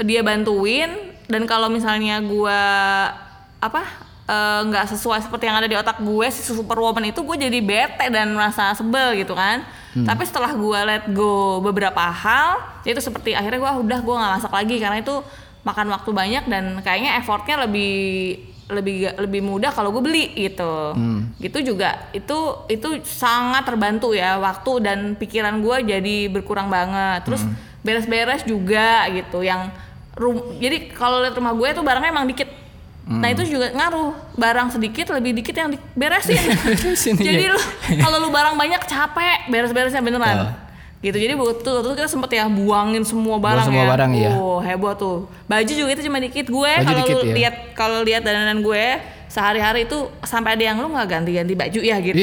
[0.04, 2.60] dia bantuin dan kalau misalnya gue
[3.56, 3.82] apa
[4.28, 8.12] eh, nggak sesuai seperti yang ada di otak gue si superwoman itu gue jadi bete
[8.12, 9.64] dan merasa sebel gitu kan.
[9.96, 14.52] Tapi setelah gue let go beberapa hal, itu seperti akhirnya gue udah gue nggak masak
[14.52, 15.24] lagi karena itu
[15.66, 17.94] makan waktu banyak dan kayaknya effortnya lebih
[18.66, 20.94] lebih lebih mudah kalau gue beli gitu.
[21.42, 22.10] Gitu juga.
[22.14, 27.26] Itu itu sangat terbantu ya waktu dan pikiran gue jadi berkurang banget.
[27.26, 27.42] Terus
[27.82, 29.42] beres-beres juga gitu.
[29.42, 29.74] Yang
[30.14, 32.50] rum- jadi kalau lihat rumah gue itu barangnya emang dikit.
[33.06, 34.14] Nah itu juga ngaruh.
[34.34, 36.34] Barang sedikit lebih dikit yang diberesin
[36.66, 37.54] Beresin, jadi iya.
[37.54, 37.60] lu
[38.02, 40.65] kalau lu barang banyak capek beres-beresnya beneran
[41.04, 44.30] gitu jadi waktu itu kita sempet ya buangin semua barang semua ya barang, iya.
[44.32, 45.16] Oh, heboh tuh.
[45.46, 46.48] Baju juga itu cuma dikit.
[46.48, 47.34] Gue kalau ya.
[47.36, 48.84] lihat kalau lihat dandanan gue
[49.26, 52.16] sehari-hari itu sampai ada yang lu nggak ganti-ganti baju ya gitu.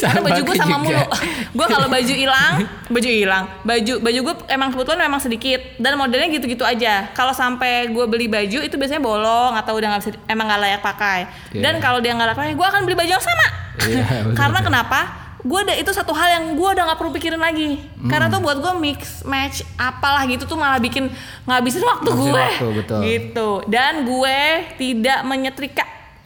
[0.00, 0.80] Karena baju gue sama juga.
[0.86, 1.04] mulu.
[1.52, 2.52] gue kalau baju hilang,
[2.88, 3.44] baju hilang.
[3.66, 7.10] Baju baju gue emang kebetulan memang sedikit dan modelnya gitu-gitu aja.
[7.12, 10.80] Kalau sampai gue beli baju itu biasanya bolong atau udah nggak bisa emang nggak layak
[10.80, 11.18] pakai.
[11.52, 11.60] Iya.
[11.60, 13.46] Dan kalau dia nggak layak pakai, gue akan beli baju yang sama.
[13.84, 15.23] Iya, betul, Karena kenapa?
[15.44, 17.76] Gue ada itu satu hal yang gue udah nggak perlu pikirin lagi.
[18.08, 21.12] Karena tuh buat gue mix match apalah gitu tuh malah bikin
[21.44, 22.40] ngabisin waktu Ngabisin gue.
[22.40, 23.00] waktu, betul.
[23.04, 23.48] Gitu.
[23.68, 24.38] Dan gue
[24.80, 25.84] tidak menyetrika.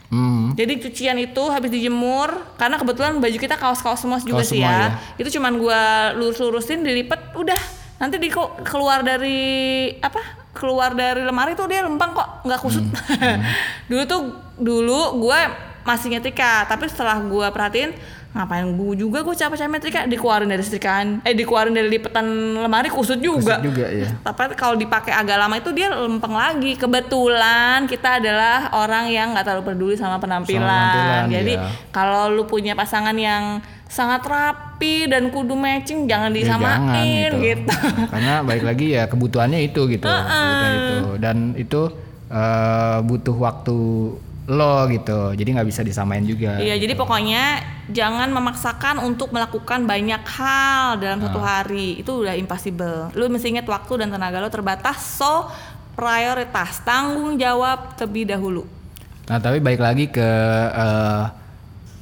[0.09, 0.57] Hmm.
[0.57, 4.71] Jadi cucian itu habis dijemur karena kebetulan baju kita kaos-kaos semua juga Kaos sih semua,
[4.73, 4.79] ya.
[4.81, 4.89] ya.
[5.21, 5.81] Itu cuman gue
[6.17, 7.59] lurus-lurusin dilipet udah.
[7.99, 8.31] Nanti di
[8.65, 10.49] keluar dari apa?
[10.55, 12.87] Keluar dari lemari tuh dia lempang kok, nggak kusut.
[12.87, 13.43] Hmm.
[13.91, 14.21] dulu tuh
[14.57, 15.39] dulu gue
[15.85, 17.93] masih nyetrika, tapi setelah gue perhatiin
[18.29, 21.25] ngapain gue juga gue capek-capek nyetrika dikeluarin dari setrikaan.
[21.25, 22.25] Eh dikeluarin dari lipetan
[22.61, 23.57] lemari kusut juga.
[23.57, 24.05] Kusut juga, ya.
[24.21, 26.77] tapi kalau dipakai agak lama itu dia lempeng lagi.
[26.77, 31.69] Kebetulan kita adalah orang yang nggak terlalu peduli sama penampilan, penampilan, jadi iya.
[31.89, 37.41] kalau lu punya pasangan yang sangat rapi dan kudu matching jangan Ya, jangan disamain gitu.
[37.41, 37.73] gitu,
[38.13, 41.07] Karena balik lagi ya kebutuhannya itu gitu, kebutuhan itu.
[41.17, 41.81] Dan itu
[42.29, 43.77] eh, butuh waktu
[44.49, 46.57] lo gitu, jadi nggak bisa disamain juga.
[46.57, 47.43] Iya, jadi pokoknya
[47.87, 51.61] jangan memaksakan untuk melakukan banyak hal dalam satu Ah.
[51.61, 51.95] hari.
[51.95, 53.13] Itu udah impossible.
[53.13, 55.45] Lu mesti ingat waktu dan tenaga lo terbatas, so
[55.93, 58.65] prioritas, tanggung jawab terlebih dahulu.
[59.25, 60.29] Nah tapi balik lagi ke
[60.71, 61.23] eh,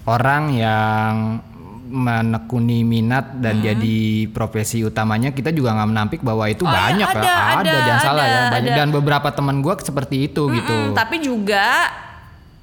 [0.05, 1.43] orang yang
[1.87, 7.07] menekuni minat dan jadi profesi utamanya kita juga nggak menampik bahwa itu Oh, iya, banyak
[7.09, 8.77] ada, ya ada, ada, jangan salah ya ada, banyak ada.
[8.77, 11.67] dan beberapa teman gue seperti itu gitu Mm, tapi juga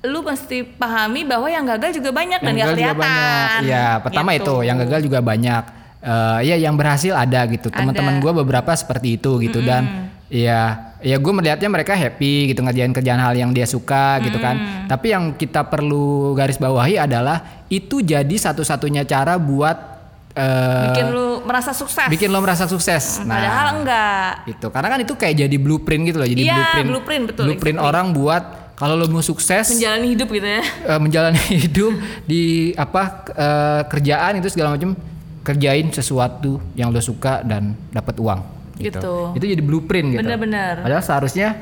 [0.04, 3.58] lu mesti pahami bahwa yang gagal juga banyak dan Yang gak gagal juga kelihatan.
[3.64, 4.40] Iya, pertama Gitu.
[4.40, 5.62] itu yang gagal juga banyak.
[5.98, 7.68] Eh ya yang berhasil ada gitu.
[7.68, 10.60] Teman-teman gue beberapa seperti itu gitu dan ya
[11.00, 14.84] ya gue melihatnya mereka happy gitu ngerjain kerjaan hal yang dia suka gitu kan.
[14.84, 19.96] Tapi yang kita perlu garis bawahi adalah itu jadi satu-satunya cara buat
[20.34, 22.04] eh, bikin lu merasa sukses.
[22.10, 23.22] bikin lo merasa sukses.
[23.22, 24.30] Nah, Padahal enggak.
[24.46, 26.26] itu karena kan itu kayak jadi blueprint gitu loh.
[26.26, 27.88] Jadi Iya, blueprint, blueprint, betul, blueprint exactly.
[27.88, 28.44] orang buat
[28.74, 30.62] kalau lo mau sukses Menjalani hidup gitu ya.
[30.62, 31.92] eh, menjalani hidup
[32.26, 34.98] di apa eh, kerjaan itu segala macam
[35.44, 38.40] kerjain sesuatu yang lo suka dan dapat uang
[38.80, 38.98] gitu.
[38.98, 39.16] Gitu.
[39.38, 40.20] Itu jadi blueprint gitu.
[40.24, 40.82] Bener-bener.
[40.82, 41.54] Padahal seharusnya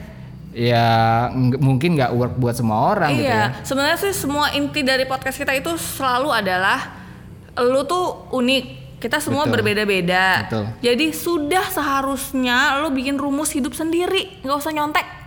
[0.52, 0.84] ya
[1.36, 3.56] mungkin nggak work buat semua orang gitu ya.
[3.56, 6.96] Iya, sebenarnya sih semua inti dari podcast kita itu selalu adalah
[7.60, 8.80] lu tuh unik.
[9.02, 9.66] Kita semua Betul.
[9.66, 10.46] berbeda-beda.
[10.46, 10.64] Betul.
[10.78, 15.21] Jadi sudah seharusnya lu bikin rumus hidup sendiri, nggak usah nyontek.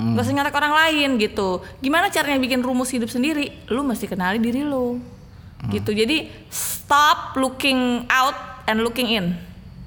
[0.00, 0.16] Hmm.
[0.16, 1.48] Nggak usah nyontek orang lain gitu.
[1.78, 3.52] Gimana caranya bikin rumus hidup sendiri?
[3.68, 4.96] Lu mesti kenali diri lu.
[4.96, 5.68] Hmm.
[5.68, 5.92] Gitu.
[5.92, 9.36] Jadi stop looking out and looking in.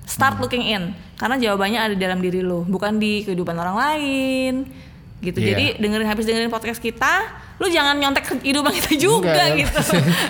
[0.05, 0.45] Start Hmm.
[0.45, 0.93] looking in.
[1.17, 4.53] Karena jawabannya ada di dalam diri lu, bukan di kehidupan orang lain.
[5.17, 5.39] Gitu.
[5.39, 5.47] Iya.
[5.49, 7.25] Jadi dengerin habis dengerin podcast kita,
[7.57, 9.79] lu jangan nyontek kehidupan kita juga Enggak, gitu.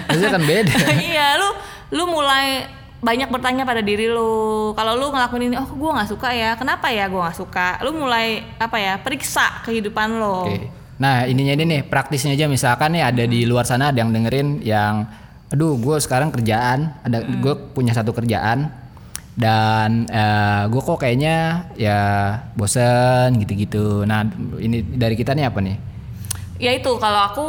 [0.07, 0.75] Maksudnya kan beda.
[1.11, 1.49] iya, lu
[1.91, 2.69] lu mulai
[3.03, 4.71] banyak bertanya pada diri lu.
[4.73, 6.55] Kalau lu ngelakuin ini, oh gue nggak suka ya.
[6.55, 7.83] Kenapa ya gue nggak suka?
[7.83, 8.95] Lu mulai apa ya?
[9.03, 10.47] Periksa kehidupan lo.
[10.47, 10.71] Oke.
[11.03, 14.63] Nah ininya ini nih praktisnya aja misalkan nih ada di luar sana ada yang dengerin
[14.63, 15.03] yang,
[15.51, 18.71] aduh gue sekarang kerjaan, ada gue punya satu kerjaan
[19.35, 20.05] dan
[20.69, 21.99] gue kok kayaknya ya
[22.55, 24.05] bosen gitu-gitu.
[24.07, 24.23] Nah
[24.61, 25.75] ini dari kita nih apa nih?
[26.61, 27.47] Ya itu kalau aku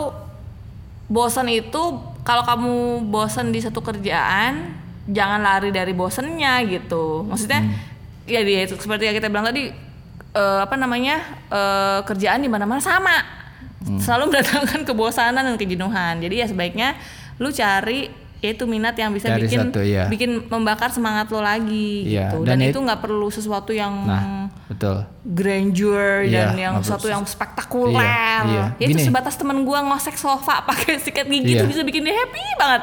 [1.07, 4.73] bosan itu kalau kamu bosan di satu kerjaan,
[5.07, 7.23] jangan lari dari bosennya gitu.
[7.23, 7.61] Maksudnya
[8.25, 9.69] ya dia itu seperti yang kita bilang tadi
[10.33, 13.13] eh, apa namanya eh, kerjaan di mana-mana sama,
[13.99, 16.19] selalu mendatangkan kebosanan dan kejenuhan.
[16.19, 16.89] Jadi ya sebaiknya
[17.37, 20.05] lu cari yaitu minat yang bisa Cari bikin satu, iya.
[20.05, 22.45] bikin membakar semangat lo lagi Iya, gitu.
[22.45, 25.01] dan Dan, it- itu nggak perlu sesuatu yang Nah betul.
[25.25, 28.05] grandeur Iya, dan yang sesuatu yang spektakuler.
[28.05, 28.65] Iya, iya.
[28.77, 31.65] Ya itu sebatas temen gua ngosek sofa pakai sikat gigi Iya.
[31.65, 32.83] itu bisa bikin dia happy banget.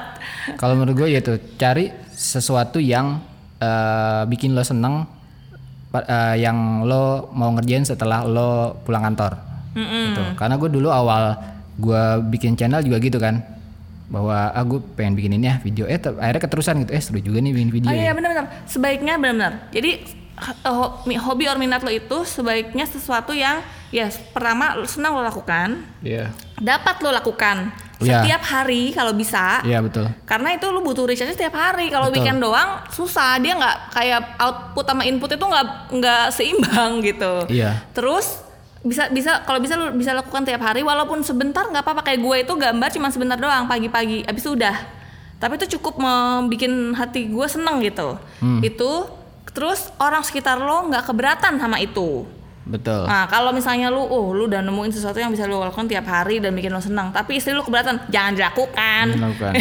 [0.57, 3.17] Kalau menurut gue ya itu cari sesuatu yang
[3.57, 5.09] eh, bikin lo seneng,
[5.97, 9.33] eh, yang lo mau ngerjain setelah lo pulang kantor.
[9.73, 10.23] Gitu.
[10.37, 11.33] Karena gue dulu awal
[11.81, 13.41] gue bikin channel juga gitu kan,
[14.11, 17.41] bahwa ah gue pengen bikin ini ya video, eh akhirnya keterusan gitu, eh seru juga
[17.41, 17.89] nih bikin video.
[17.89, 18.01] Oh ya.
[18.05, 18.45] iya benar-benar.
[18.69, 19.71] Sebaiknya benar-benar.
[19.73, 20.21] Jadi
[21.21, 23.61] hobi or minat lo itu sebaiknya sesuatu yang
[23.93, 26.33] ya pertama lo senang lo lakukan, Iya.
[26.59, 27.71] dapat lo lakukan
[28.01, 28.25] Iya.
[28.25, 29.61] setiap hari kalau bisa.
[29.61, 30.09] Iya betul.
[30.25, 31.93] Karena itu lu butuh recharge setiap hari.
[31.93, 33.37] Kalau weekend doang susah.
[33.37, 37.33] Dia nggak kayak output sama input itu nggak nggak seimbang gitu.
[37.47, 37.85] Iya.
[37.93, 38.41] Terus
[38.81, 42.37] bisa bisa kalau bisa lu bisa lakukan tiap hari walaupun sebentar nggak apa-apa kayak gue
[42.49, 44.75] itu gambar cuma sebentar doang pagi-pagi habis itu udah.
[45.37, 48.17] Tapi itu cukup membuat hati gue seneng gitu.
[48.41, 48.61] Hmm.
[48.61, 49.09] Itu
[49.51, 52.25] terus orang sekitar lo nggak keberatan sama itu.
[52.71, 53.03] Betul.
[53.03, 56.39] Nah, kalau misalnya lu, oh, lu udah nemuin sesuatu yang bisa lu lakukan tiap hari
[56.39, 59.05] dan bikin lo senang, tapi istri lu keberatan, jangan dilakukan.
[59.11, 59.53] Jangan dilakukan,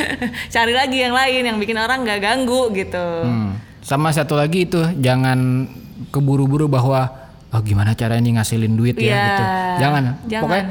[0.54, 3.08] Cari lagi yang lain yang bikin orang nggak ganggu gitu.
[3.22, 3.60] Hmm.
[3.78, 5.68] Sama satu lagi itu jangan
[6.08, 7.04] keburu-buru bahwa
[7.48, 9.44] oh gimana caranya ngasilin duit ya Iya, gitu.
[9.78, 10.02] Jangan.
[10.24, 10.42] jangan.
[10.42, 10.64] Pokoknya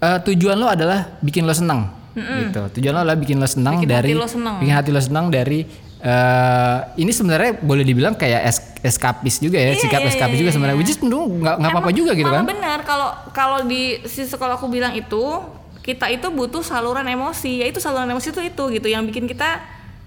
[0.00, 1.92] eh, tujuan lo adalah bikin lo senang.
[2.16, 2.58] Gitu.
[2.80, 4.56] Tujuan lo adalah bikin lo senang Bikin dari hati lo senang.
[4.58, 5.62] bikin hati lo senang dari
[5.98, 10.40] eh ini sebenarnya boleh dibilang kayak es- eskapis juga ya, Iya, sikap iya, eskapis iya,
[10.40, 10.54] juga iya.
[10.54, 10.78] sebenarnya.
[10.78, 12.44] Which is menurut nggak nggak apa-apa juga gitu kan.
[12.46, 15.42] benar kalau kalau di si sekolah aku bilang itu
[15.82, 19.58] kita itu butuh saluran emosi, yaitu saluran emosi itu itu gitu yang bikin kita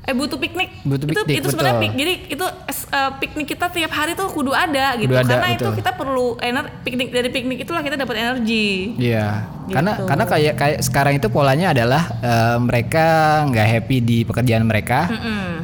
[0.02, 0.82] eh butuh piknik.
[0.82, 1.86] Butuh itu piknik, itu sebenarnya betul.
[1.86, 1.94] pik.
[1.94, 2.46] Jadi itu
[2.90, 5.14] eh, piknik kita tiap hari tuh kudu ada gitu.
[5.14, 5.78] Kudu ada, Karena itu betul.
[5.78, 8.98] kita perlu ener piknik dari piknik itulah kita dapat energi.
[8.98, 10.06] Iya, karena Gitu.
[10.10, 13.06] karena kayak kayak sekarang itu polanya adalah eh, mereka
[13.46, 15.00] nggak happy di pekerjaan mereka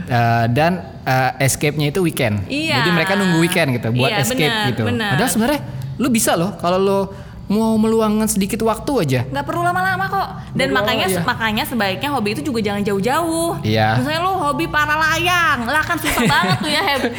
[0.06, 2.46] eh, dan eh, escape-nya itu weekend.
[2.46, 2.86] Iya.
[2.86, 4.84] Jadi mereka nunggu weekend gitu buat Iya, escape benar, gitu.
[4.86, 5.10] benar.
[5.18, 5.62] Padahal sebenarnya
[5.98, 7.00] lu bisa loh kalau lu
[7.48, 9.20] mau meluangkan sedikit waktu aja.
[9.24, 11.24] nggak perlu lama-lama kok dan makanya iya.
[11.24, 13.96] makanya sebaiknya hobi itu juga jangan jauh-jauh Iya.
[13.96, 17.02] misalnya lu hobi para layang lah kan susah banget tuh ya Heb.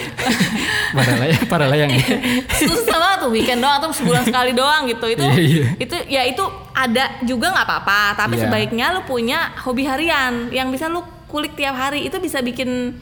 [0.89, 1.91] Para layang, para layang.
[2.69, 5.65] susah banget tuh weekend doang atau sebulan sekali doang gitu itu Iya, iya.
[5.77, 8.49] itu ya itu ada juga nggak apa-apa tapi Iya.
[8.49, 12.97] sebaiknya lu punya hobi harian yang bisa lu kulik tiap hari itu bisa bikin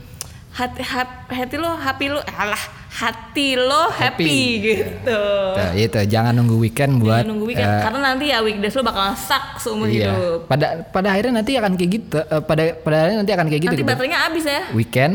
[0.53, 2.59] hati hati, hati lo happy lo alah
[2.97, 4.41] hati lo happy, Happy.
[4.65, 8.73] gitu Nah, itu jangan nunggu weekend buat Jangan nunggu weekend eh, karena nanti ya weekdays
[8.73, 10.17] lo bakal sak seumur iya.
[10.17, 12.17] hidup Pada pada akhirnya nanti akan kayak gitu.
[12.17, 13.93] eh, pada pada akhirnya nanti akan kayak gitu nanti gitu.
[13.93, 15.13] baterainya habis ya Weekend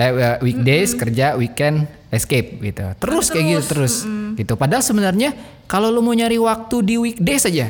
[0.00, 1.76] eh, eh, weekdays kerja, weekend
[2.08, 2.86] escape gitu.
[2.96, 3.94] Terus, kayak gitu terus
[4.38, 4.56] gitu.
[4.56, 5.36] Padahal sebenarnya
[5.68, 7.68] kalau lu mau nyari waktu di weekdays saja,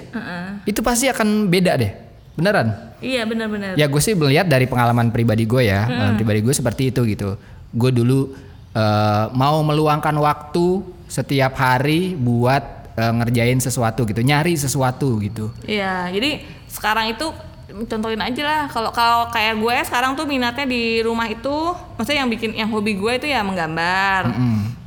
[0.62, 1.90] itu pasti akan beda deh.
[2.38, 2.94] Beneran?
[3.02, 3.74] Iya benar-benar.
[3.74, 7.34] Ya gue sih melihat dari pengalaman pribadi gue ya, pengalaman pribadi gue seperti itu gitu.
[7.74, 8.30] Gue dulu
[8.74, 15.54] eh, mau meluangkan waktu setiap hari buat eh, ngerjain sesuatu gitu, nyari sesuatu gitu.
[15.64, 17.26] Iya, jadi sekarang itu
[17.68, 18.62] contohin aja lah.
[18.72, 22.96] Kalau kalau kayak gue sekarang tuh minatnya di rumah itu maksudnya yang bikin yang hobi
[22.96, 24.32] gue itu ya menggambar.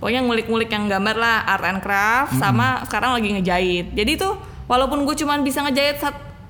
[0.01, 3.93] Pokoknya ngulik-ngulik yang gambar lah art and craft sama sekarang lagi ngejahit.
[3.93, 4.33] Jadi tuh
[4.65, 6.01] walaupun gue cuman bisa ngejahit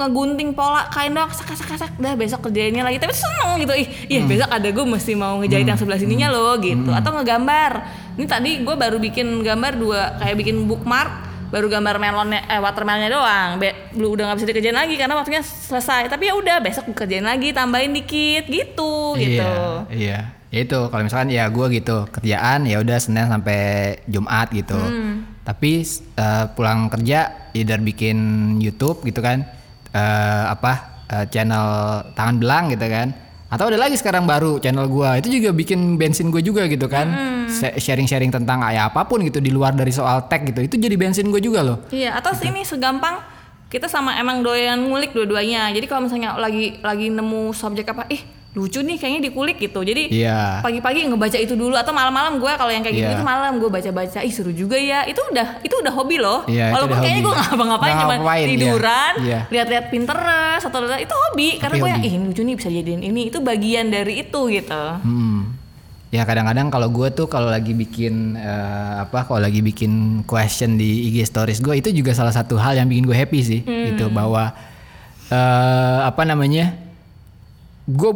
[0.02, 2.97] ngegunting pola kain doang sak sak sak dah besok kerjainnya lagi.
[2.97, 3.74] Tapi seneng gitu.
[3.78, 6.89] Ih iya besok ada gue mesti mau ngejahit yang sebelah sininya loh gitu.
[6.89, 7.72] Atau ngegambar.
[8.18, 13.12] Ini tadi gue baru bikin gambar dua kayak bikin bookmark baru gambar melonnya eh watermelonnya
[13.12, 13.49] doang.
[13.62, 16.10] Be- belum udah nggak bisa dikerjain lagi karena waktunya selesai.
[16.10, 19.54] Tapi ya udah besok kerjain lagi tambahin dikit gitu gitu.
[19.91, 20.20] Iya, iya.
[20.52, 23.60] Ya itu kalau misalkan ya gue gitu kerjaan ya udah Senin sampai
[24.04, 24.76] Jumat gitu.
[24.76, 25.24] Hmm.
[25.47, 28.20] Tapi eh, pulang kerja either bikin
[28.60, 29.47] YouTube gitu kan,
[29.92, 30.72] eh, apa
[31.08, 31.66] eh, channel
[32.16, 33.12] tangan belang gitu kan.
[33.52, 37.08] Atau ada lagi sekarang baru channel gua itu juga bikin bensin gue juga gitu kan,
[37.12, 37.52] Hmm.
[37.52, 41.28] Sharing-sharing tentang ya apa pun gitu di luar dari soal tech gitu, itu jadi bensin
[41.28, 41.84] gue juga loh.
[41.92, 43.20] iya atau ini segampang
[43.68, 48.24] kita sama emang doyan ngulik dua-duanya jadi kalau misalnya lagi lagi nemu subjek apa ih
[48.52, 49.80] lucu nih kayaknya dikulik gitu.
[49.80, 50.60] Jadi Iya.
[50.60, 53.16] pagi-pagi ngebaca itu dulu atau malam-malam gue kalau yang kayak gitu Iya.
[53.16, 54.20] itu malam gue baca-baca.
[54.20, 55.08] Ih seru juga ya.
[55.08, 56.43] Itu udah itu udah hobi loh.
[56.43, 58.52] Itu walaupun kayaknya gue nggak ngapa-ngapain cuma ngapain, iya.
[58.52, 59.39] tiduran Iya.
[59.47, 61.49] lihat-lihat Pinterest atau lihat itu hobi.
[61.58, 63.32] Karena gue yang ih lucu nih bisa jadiin ini.
[63.32, 64.84] Itu bagian dari itu gitu.
[64.99, 65.56] Hmm.
[66.12, 71.08] Ya kadang-kadang kalau gue tuh kalau lagi bikin eh, apa kalau lagi bikin question di
[71.08, 73.60] IG stories gue itu juga salah satu hal yang bikin gue happy sih.
[73.64, 74.52] Gitu bahwa
[75.32, 76.76] eh apa namanya
[77.88, 78.12] gue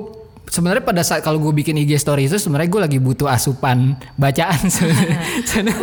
[0.46, 4.62] sebenarnya pada saat kalau gue bikin IG story itu sebenarnya gue lagi butuh asupan bacaan
[4.78, 5.20] sebenarnya.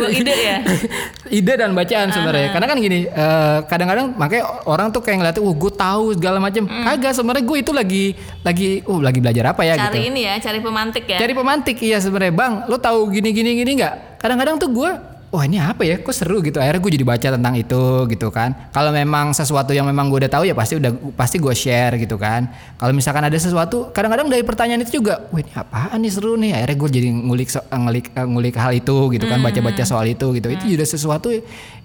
[0.09, 0.57] Ide ya?
[1.39, 5.55] ide dan bacaan sebenarnya karena kan gini eh, kadang-kadang makanya orang tuh kayak ngeliat wah
[5.55, 8.05] gue tahu segala macam kagak sebenarnya gue itu lagi
[8.41, 11.77] lagi uh lagi belajar apa ya gitu cari ini ya cari pemantik ya Cari pemantik
[11.79, 12.53] iya sebenarnya bang.
[12.67, 14.19] Lo tahu gini gini gini nggak?
[14.19, 14.89] Kadang-kadang tuh gue,
[15.33, 15.97] wah ini apa ya?
[15.97, 16.61] Kok seru gitu.
[16.61, 18.53] Akhirnya gue jadi baca tentang itu gitu kan.
[18.69, 22.21] Kalau memang sesuatu yang memang gue udah tahu ya pasti udah pasti gue share gitu
[22.21, 22.45] kan.
[22.77, 26.53] Kalau misalkan ada sesuatu, kadang-kadang dari pertanyaan itu juga, wah ini apaan nih seru nih.
[26.53, 29.41] Akhirnya gue jadi ngulik so- ngulik eh, ngulik hal itu gitu kan.
[29.41, 30.47] Baca-baca soal itu gitu.
[30.53, 31.33] Itu juga sesuatu.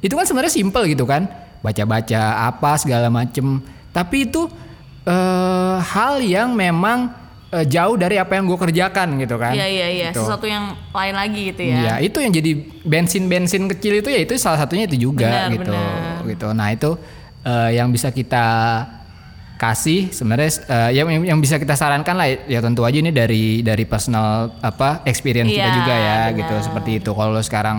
[0.04, 1.24] Itu kan sebenarnya simple gitu kan.
[1.64, 3.64] Baca-baca apa segala macem.
[3.96, 4.46] Tapi itu
[5.08, 7.17] eh, hal yang memang
[7.50, 9.52] eh, jauh dari apa yang gue kerjakan gitu kan.
[9.52, 10.20] iya iya iya Gitu.
[10.20, 12.50] sesuatu yang lain lagi gitu Iya, ya itu yang jadi
[12.82, 15.72] bensin-bensin kecil itu ya itu salah satunya itu juga Benar, gitu.
[15.72, 16.20] benar.
[16.24, 16.46] Gitu.
[16.50, 16.90] Nah, itu
[17.42, 18.46] eh, yang bisa kita
[19.56, 23.82] kasih sebenarnya eh, yang yang bisa kita sarankan lah ya tentu aja ini dari dari
[23.84, 26.38] personal apa experience kita Iya, juga ya benar.
[26.38, 27.10] gitu seperti itu.
[27.10, 27.78] Kalau sekarang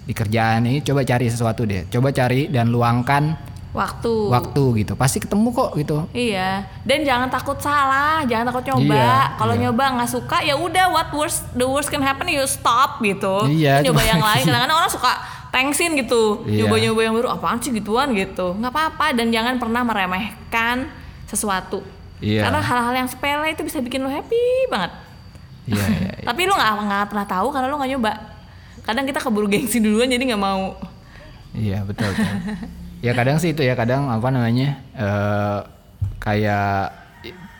[0.00, 1.86] di kerjaan ini coba cari sesuatu deh.
[1.86, 4.92] Coba cari dan luangkan waktu waktu gitu.
[4.98, 6.06] Pasti ketemu kok gitu.
[6.10, 8.94] Iya, dan jangan takut salah, jangan takut nyoba.
[8.98, 9.62] Iya, Kalau iya.
[9.66, 13.46] nyoba nggak suka, ya udah what worst the worst can happen you stop gitu.
[13.46, 14.42] Iya, nyoba yang lain.
[14.50, 15.12] Kadang-kadang orang suka
[15.54, 16.66] thanksin gitu, Iya.
[16.66, 18.58] nyoba-nyoba yang baru apaan sih gituan gitu.
[18.58, 20.90] Nggak apa-apa dan jangan pernah meremehkan
[21.30, 21.82] sesuatu.
[22.18, 22.46] Iya.
[22.50, 24.92] Karena hal-hal yang sepele itu bisa bikin lo happy banget.
[25.70, 26.26] Iya, iya, iya.
[26.26, 28.12] Tapi lo nggak nggak pernah tahu karena lo nggak nyoba.
[28.82, 30.74] Kadang kita keburu gengsi duluan jadi nggak mau.
[31.54, 32.10] Iya betul.
[32.10, 32.34] betul.
[33.00, 35.58] ya kadang sih itu ya kadang apa namanya eh
[36.18, 36.96] kayak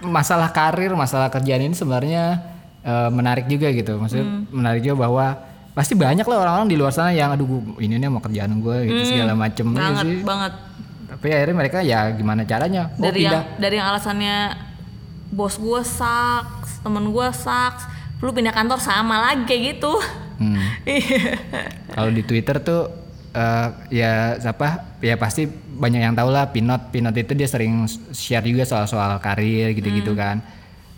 [0.01, 2.41] masalah karir, masalah kerjaan ini sebenarnya
[2.81, 3.97] eh, menarik juga gitu.
[3.97, 4.45] Maksudnya Hmm.
[4.51, 5.27] menarik juga bahwa
[5.71, 8.77] pasti banyak lah orang-orang di luar sana yang aduh gua- ini nih mau kerjaan gue
[8.87, 9.77] gitu segala macem Hmm.
[9.77, 10.17] banget sih.
[10.23, 10.53] banget.
[11.07, 12.89] Tapi akhirnya mereka ya gimana caranya?
[12.91, 13.33] Oh, dari pindah.
[13.35, 14.37] yang dari yang alasannya
[15.31, 17.85] bos gue sucks, temen gue sucks,
[18.19, 19.93] lu pindah kantor sama lagi kayak gitu.
[20.39, 20.57] Hmm.
[20.89, 21.37] Iya.
[21.91, 22.89] Kalau di Twitter tuh
[23.35, 25.49] eh, ya siapa ya pasti
[25.81, 26.93] banyak yang tahu lah Pinot.
[26.93, 30.45] Pinot itu dia sering share juga soal-soal karir gitu-gitu kan.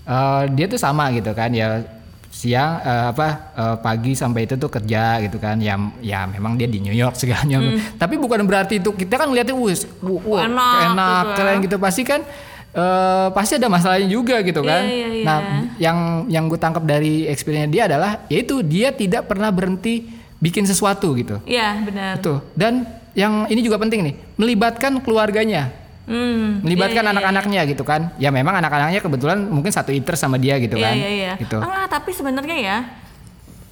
[0.02, 1.86] Eh, dia tuh sama gitu kan ya
[2.32, 5.60] siang eh, apa eh, pagi sampai itu tuh kerja gitu kan.
[5.62, 7.62] Ya ya memang dia di New York segalanya.
[8.02, 11.36] Tapi bukan berarti itu kita kan ngeliatnya wus Enak enak gitu ya.
[11.38, 11.76] keren gitu.
[11.78, 12.20] Pasti kan
[12.74, 14.82] eh, pasti ada masalahnya juga gitu kan.
[14.82, 15.24] Iya, iya, iya.
[15.24, 15.38] nah
[15.78, 21.14] yang yang gue tangkap dari experience dia adalah yaitu dia tidak pernah berhenti bikin sesuatu
[21.14, 22.18] gitu Iya benar.
[22.18, 22.82] tuh dan
[23.14, 25.70] yang ini juga penting nih melibatkan keluarganya
[26.02, 26.58] Hmm.
[26.66, 30.58] melibatkan iya, iya, anak-anaknya gitu kan ya memang anak-anaknya kebetulan mungkin satu iter sama dia
[30.58, 31.32] gitu Iya kan iya iya.
[31.38, 32.76] gitu Ah, tapi sebenarnya ya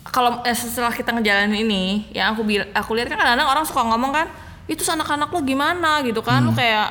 [0.07, 4.11] kalau eh, setelah kita ngejalanin ini, yang aku aku lihat kan kadang-kadang orang suka ngomong
[4.11, 4.27] kan,
[4.67, 6.51] itu anak-anak lo gimana gitu kan, Hmm.
[6.51, 6.87] lu kayak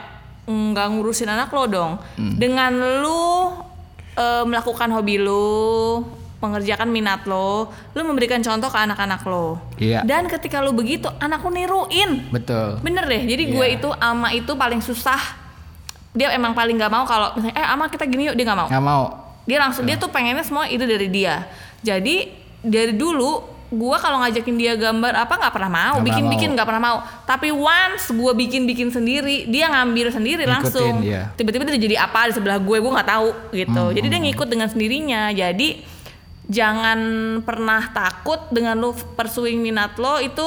[0.45, 1.91] nggak ngurusin anak lo dong.
[2.15, 3.23] Dengan lu
[4.15, 6.03] eh, melakukan hobi lu,
[6.39, 9.59] mengerjakan minat lo, lo memberikan contoh ke anak-anak lo.
[9.75, 10.03] Iya.
[10.03, 12.31] Dan ketika lo begitu, anak lo niruin.
[12.31, 12.79] Betul.
[12.79, 13.27] Bener deh.
[13.27, 13.75] Jadi gue Iya.
[13.75, 15.19] itu ama itu paling susah.
[16.09, 18.67] Dia emang paling nggak mau kalau misalnya eh ama kita gini yuk dia nggak mau.
[18.67, 19.03] Nggak mau.
[19.45, 21.45] Dia langsung dia tuh pengennya semua itu dari dia.
[21.79, 26.49] Jadi dari dulu gua kalau ngajakin dia gambar apa nggak pernah mau, Nggak pernah bikin-bikin
[26.57, 26.97] nggak pernah mau.
[27.23, 30.95] Tapi once gua bikin-bikin sendiri, dia ngambil sendiri Ngikutin, langsung.
[31.05, 31.29] iya.
[31.37, 33.83] Tiba-tiba dia jadi apa di sebelah gue, gue nggak tahu gitu.
[33.93, 35.29] Jadi dia ngikut dengan sendirinya.
[35.29, 35.85] Jadi
[36.49, 36.99] jangan
[37.39, 40.43] pernah takut dengan lu pursuing minat lo itu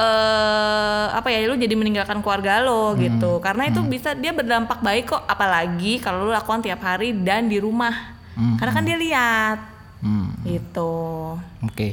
[0.00, 5.10] eh apa ya lu jadi meninggalkan keluarga lo gitu karena itu bisa dia berdampak baik
[5.10, 8.16] kok apalagi kalau lu lakukan tiap hari dan di rumah
[8.56, 9.58] karena kan dia lihat
[10.00, 10.32] Hmm.
[10.48, 11.92] gitu Oke.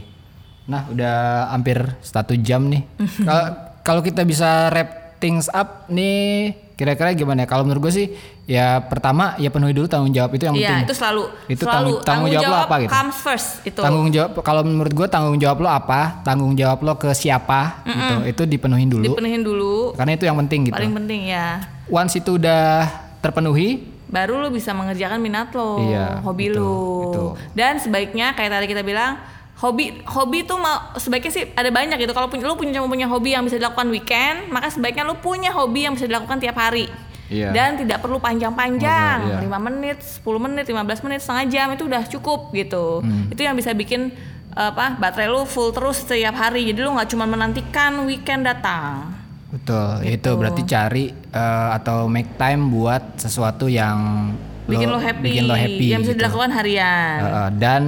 [0.63, 1.15] Nah, udah
[1.51, 2.87] hampir satu jam nih.
[3.27, 3.47] Kalau
[3.83, 7.43] kalau kita bisa wrap things up nih, kira-kira gimana?
[7.43, 7.47] ya?
[7.47, 8.07] Kalau menurut gue sih,
[8.47, 10.85] ya pertama ya penuhi dulu tanggung jawab itu yang Iya penting.
[10.87, 12.89] itu selalu Itu selalu tanggung- tanggung jawab lo apa gitu?
[12.89, 15.99] comes first itu Tanggung jawab kalau menurut gue tanggung jawab lo apa?
[16.23, 18.15] Tanggung jawab lo ke siapa gitu.
[18.25, 19.03] Itu dipenuhin dulu.
[19.05, 20.73] dipenuhin dulu Karena itu yang penting gitu.
[20.73, 22.87] paling penting ya Once itu udah
[23.17, 26.75] terpenuhi, baru lu bisa mengerjakan minat lo, Iya, hobi itu, lu.
[27.05, 27.23] itu.
[27.53, 29.19] Dan sebaiknya kayak tadi kita bilang,
[29.57, 32.11] hobi hobi tuh mau sebaiknya sih ada banyak gitu.
[32.11, 35.49] Kalau punya lu punya cuma punya hobi yang bisa dilakukan weekend, maka sebaiknya lu punya
[35.49, 36.91] hobi yang bisa dilakukan tiap hari.
[37.27, 37.51] Iya.
[37.51, 42.55] Dan tidak perlu panjang-panjang, 5 menit, 10 menit, 15 menit, setengah jam itu udah cukup
[42.55, 43.03] gitu.
[43.03, 43.27] Hmm.
[43.27, 44.15] Itu yang bisa bikin
[44.57, 46.65] apa baterai lu full terus setiap hari.
[46.65, 49.11] Jadi lu nggak cuma menantikan weekend datang.
[49.47, 50.03] betul.
[50.03, 50.15] Gitu.
[50.19, 54.31] Itu berarti cari eh, atau make time buat sesuatu yang
[54.67, 56.19] Bikin lo, happy, bikin lo happy yang bisa gitu.
[56.19, 57.17] dilakukan harian.
[57.23, 57.83] Heeh, dan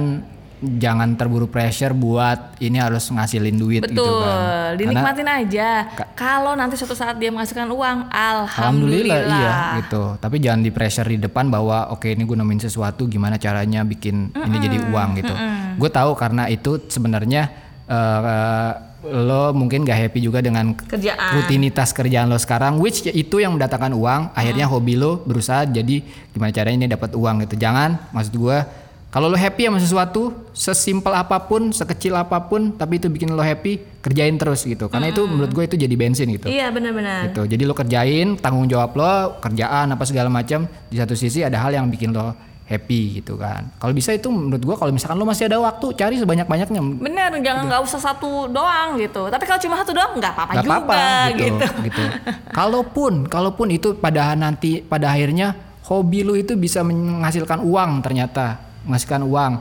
[0.60, 4.28] jangan terburu pressure buat ini harus ngasilin duit Betul, gitu kan.
[4.28, 5.68] Karena dinikmatin aja.
[5.90, 9.40] Ka- Kalau nanti suatu saat dia menghasilkan uang, alhamdulillah alhamdulillah.
[9.40, 10.02] iya gitu.
[10.16, 14.30] Tapi jangan di pressure di depan bahwa oke ini gue nemuin sesuatu gimana caranya bikin
[14.30, 15.34] ini jadi uang gitu.
[15.76, 17.48] Gue tahu karena itu sebenarnya
[17.86, 21.32] eh, lo mungkin gak happy juga dengan Kerjaan.
[21.32, 26.52] rutinitas kerjaan lo sekarang which itu yang mendatangkan uang akhirnya hobi lo berusaha jadi gimana
[26.52, 28.68] caranya ini dapat uang gitu jangan maksud gua
[29.10, 33.42] kalau lo happy sama sesuatu sesimpel apa pun sekecil apa pun tapi itu bikin lo
[33.42, 37.30] happy kerjain terus gitu karena itu menurut gue itu jadi bensin gitu Iya benar-benar.
[37.30, 41.58] gitu jadi lo kerjain tanggung jawab lo kerjaan apa segala macam di satu sisi ada
[41.58, 42.38] hal yang bikin lo
[42.70, 46.14] happy gitu kan kalau bisa itu menurut gua kalau misalkan lo masih ada waktu cari
[46.14, 49.26] sebanyak banyaknya Bener, jangan nggak usah satu doang gitu.
[49.26, 51.02] Tapi kalau cuma satu doang nggak apa-apa juga apa-apa
[51.34, 51.66] gitu, gitu.
[51.90, 52.04] gitu.
[52.58, 55.58] Kalaupun, kalaupun itu pada nanti pada akhirnya
[55.90, 59.52] hobi lu itu bisa menghasilkan uang ternyata menghasilkan uang.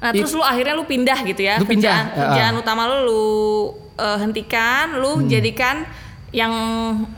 [0.00, 2.04] Nah terus lu akhirnya lu pindah gitu ya Lu pindah, kerjaan.
[2.06, 2.20] Hmm.
[2.26, 3.24] kerjaan utama lu lu
[3.96, 5.84] eh, hentikan, lu jadikan
[6.30, 6.52] yang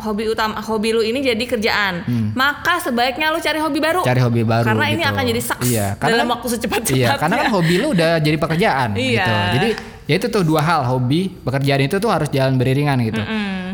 [0.00, 1.94] hobi utama hobi lu ini jadi kerjaan.
[2.32, 4.00] Maka sebaiknya lu cari hobi baru.
[4.00, 4.08] Hmm.
[4.08, 4.64] Cari hobi baru.
[4.64, 5.10] Karena ini gitu.
[5.10, 7.06] akan jadi sukses Iya, karena dalam kan- waktu secepat-cepatnya.
[7.06, 9.12] Iya, karena kan hobi lu udah jadi pekerjaan Iya.
[9.14, 9.32] gitu.
[9.52, 9.68] Jadi
[10.02, 13.20] ya itu tuh dua hal hobi pekerjaan itu tuh harus jalan beriringan gitu.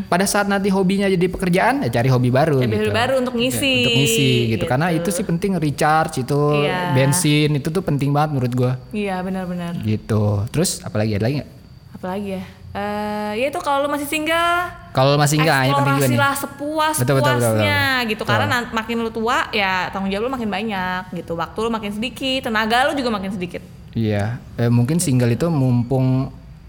[0.08, 2.80] Pada saat nanti hobinya jadi pekerjaan ya cari hobi baru Cari gitu.
[2.80, 3.74] hobi baru untuk ngisi.
[3.84, 4.50] Untuk ngisi gitu.
[4.56, 4.64] Gitu.
[4.64, 6.92] Karena itu sih penting recharge itu Iya.
[6.92, 8.72] bensin itu tuh penting banget menurut gua.
[8.90, 9.76] Iya benar-benar.
[9.78, 10.48] Gitu.
[10.48, 11.50] Terus apalagi ada lagi nggak?
[11.94, 12.44] Apalagi ya?
[12.68, 14.60] Eh ya itu kalau lu masih single,
[14.92, 16.16] Kalau masih enggak ini penting juga nih.
[16.16, 17.64] eksplorasilah sepuas Betul, betul, betul, betul.
[18.08, 18.22] gitu.
[18.22, 18.28] Betul.
[18.28, 21.32] Karena makin lu tua ya tanggung jawab lu makin banyak gitu.
[21.32, 23.60] Waktu lu makin sedikit, tenaga lu juga makin sedikit.
[23.92, 26.28] Iya, eh, mungkin single itu mumpung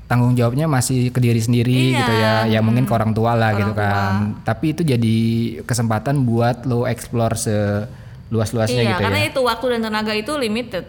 [0.09, 1.99] tanggung jawabnya masih ke diri sendiri Iya.
[2.01, 4.11] gitu ya, ya mungkin ke orang tua lah Orang gitu kan.
[4.41, 5.17] Tapi itu jadi
[5.63, 9.29] kesempatan buat lo explore seluas-luasnya iya, gitu karena ya.
[9.29, 10.85] itu waktu dan tenaga itu limited.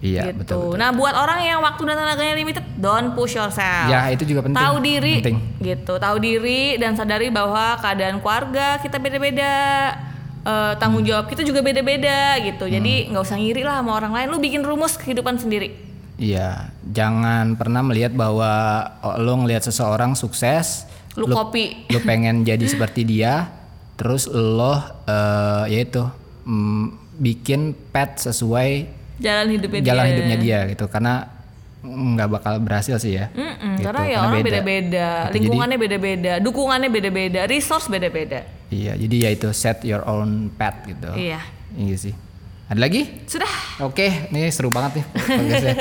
[0.00, 0.36] Iya, gitu.
[0.40, 0.56] betul.
[0.72, 0.80] betul.
[0.80, 3.88] Nah, buat orang yang waktu dan tenaganya limited, don't push yourself.
[3.88, 4.60] Ya, itu juga penting.
[4.60, 5.38] Tahu diri, Penting.
[5.64, 5.94] gitu.
[5.96, 9.52] Tahu diri dan sadari bahwa keadaan keluarga kita beda-beda.
[10.44, 11.08] Eh, tanggung Hmm.
[11.08, 12.68] jawab kita juga beda-beda gitu.
[12.68, 14.26] Jadi nggak usah ngiri lah sama orang lain.
[14.28, 15.72] Lu bikin rumus kehidupan sendiri.
[16.24, 16.48] Iya,
[16.82, 18.48] jangan pernah melihat bahwa
[19.18, 21.84] lo ngelihat seseorang sukses, Lu copy.
[21.86, 23.52] lo pengen jadi seperti dia,
[23.94, 24.72] terus lo
[25.04, 26.00] eh yaitu
[26.42, 27.60] mm, bikin
[27.92, 30.10] pet sesuai Jalan hidupnya jalan dia.
[30.10, 31.30] hidupnya dia gitu karena
[31.84, 33.28] nggak bakal berhasil sih ya.
[33.30, 34.48] Mm-mm, Gitu, karena ya karena orang beda.
[34.48, 38.40] beda-beda, Gitu, lingkungannya beda-beda, dukungannya beda-beda, resource beda-beda.
[38.72, 41.12] Iya, jadi ya itu set your own path gitu.
[41.12, 41.38] Iya.
[41.76, 42.14] Iya sih.
[42.64, 43.02] Ada lagi?
[43.28, 43.52] Sudah.
[43.82, 45.74] Oke, ini seru banget nih podcastnya.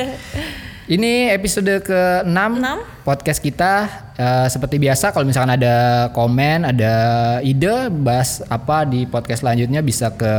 [0.84, 2.84] Ini episode ke-6 Enam.
[3.07, 3.88] podcast kita.
[4.13, 5.75] Eh, seperti biasa kalau misalkan ada
[6.11, 6.93] komen, ada
[7.39, 10.34] ide bahas apa di podcast selanjutnya bisa ke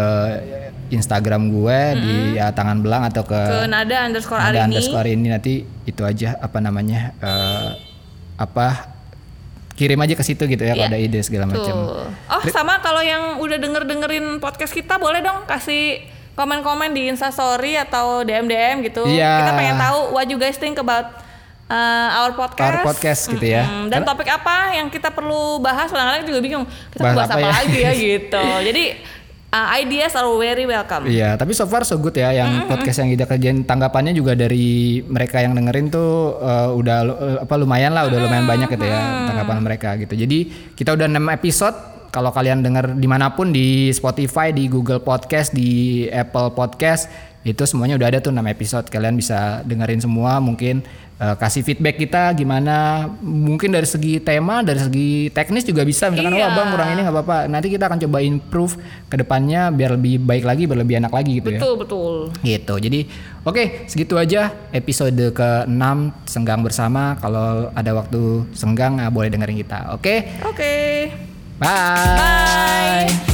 [0.92, 4.64] Instagram gue di ya, tangan belang atau ke, Ke nada underscore ada hari ini.
[4.68, 7.68] underscore ini nanti itu aja apa namanya eh,
[8.36, 8.92] apa
[9.72, 10.92] kirim aja ke situ gitu ya kalau Iya.
[10.92, 11.72] ada ide segala macam.
[12.28, 16.04] Oh sama kalau yang udah denger dengerin podcast kita boleh dong kasih
[16.34, 19.06] komen-komen di Instastory atau DM-DM gitu.
[19.06, 19.42] Iya.
[19.42, 21.14] Kita pengen tahu what you guys think about
[21.70, 22.74] uh, our podcast.
[22.74, 23.64] Our podcast gitu ya.
[23.88, 25.88] Dan Karena- topik apa yang kita perlu bahas?
[25.88, 26.64] Kadang-kadang juga bingung.
[26.90, 27.52] Kita Bahas bahas, apa apa, ya?
[27.54, 28.44] lagi ya gitu.
[28.66, 28.84] Jadi
[29.54, 31.06] uh, ideas are very welcome.
[31.06, 34.98] Iya, tapi so far so good ya yang podcast yang kita kerjain tanggapannya juga dari
[35.06, 39.30] mereka yang dengerin tuh eh, udah eh, apa lumayan lah, udah lumayan banyak gitu ya
[39.30, 40.18] tanggapan mereka gitu.
[40.18, 40.38] Jadi
[40.74, 41.93] kita udah 6 episode.
[42.14, 47.10] Kalau kalian denger di mana pun di Spotify, di Google Podcast, di Apple Podcast
[47.44, 48.86] itu semuanya udah ada tuh 6 episode.
[48.88, 50.38] Kalian bisa dengerin semua.
[50.40, 50.80] Mungkin
[51.18, 53.04] eh, kasih feedback kita gimana.
[53.20, 56.08] Mungkin dari segi tema, dari segi teknis juga bisa.
[56.08, 56.48] Misalkan Iya.
[56.48, 57.38] wah bang kurang ini nggak apa-apa.
[57.50, 58.78] Nanti kita akan coba improve
[59.10, 61.60] ke depannya biar lebih baik lagi, biar lebih enak lagi gitu ya.
[61.60, 62.12] Betul, betul.
[62.40, 62.74] Gitu.
[62.80, 63.00] Jadi
[63.44, 65.84] oke, segitu aja episode ke-6
[66.24, 67.18] Senggang bersama.
[67.20, 69.92] Kalau ada waktu senggang ah, boleh dengerin kita.
[69.92, 70.32] Oke.
[70.48, 71.33] Oke.
[71.58, 73.06] Bye.
[73.08, 73.33] Bye.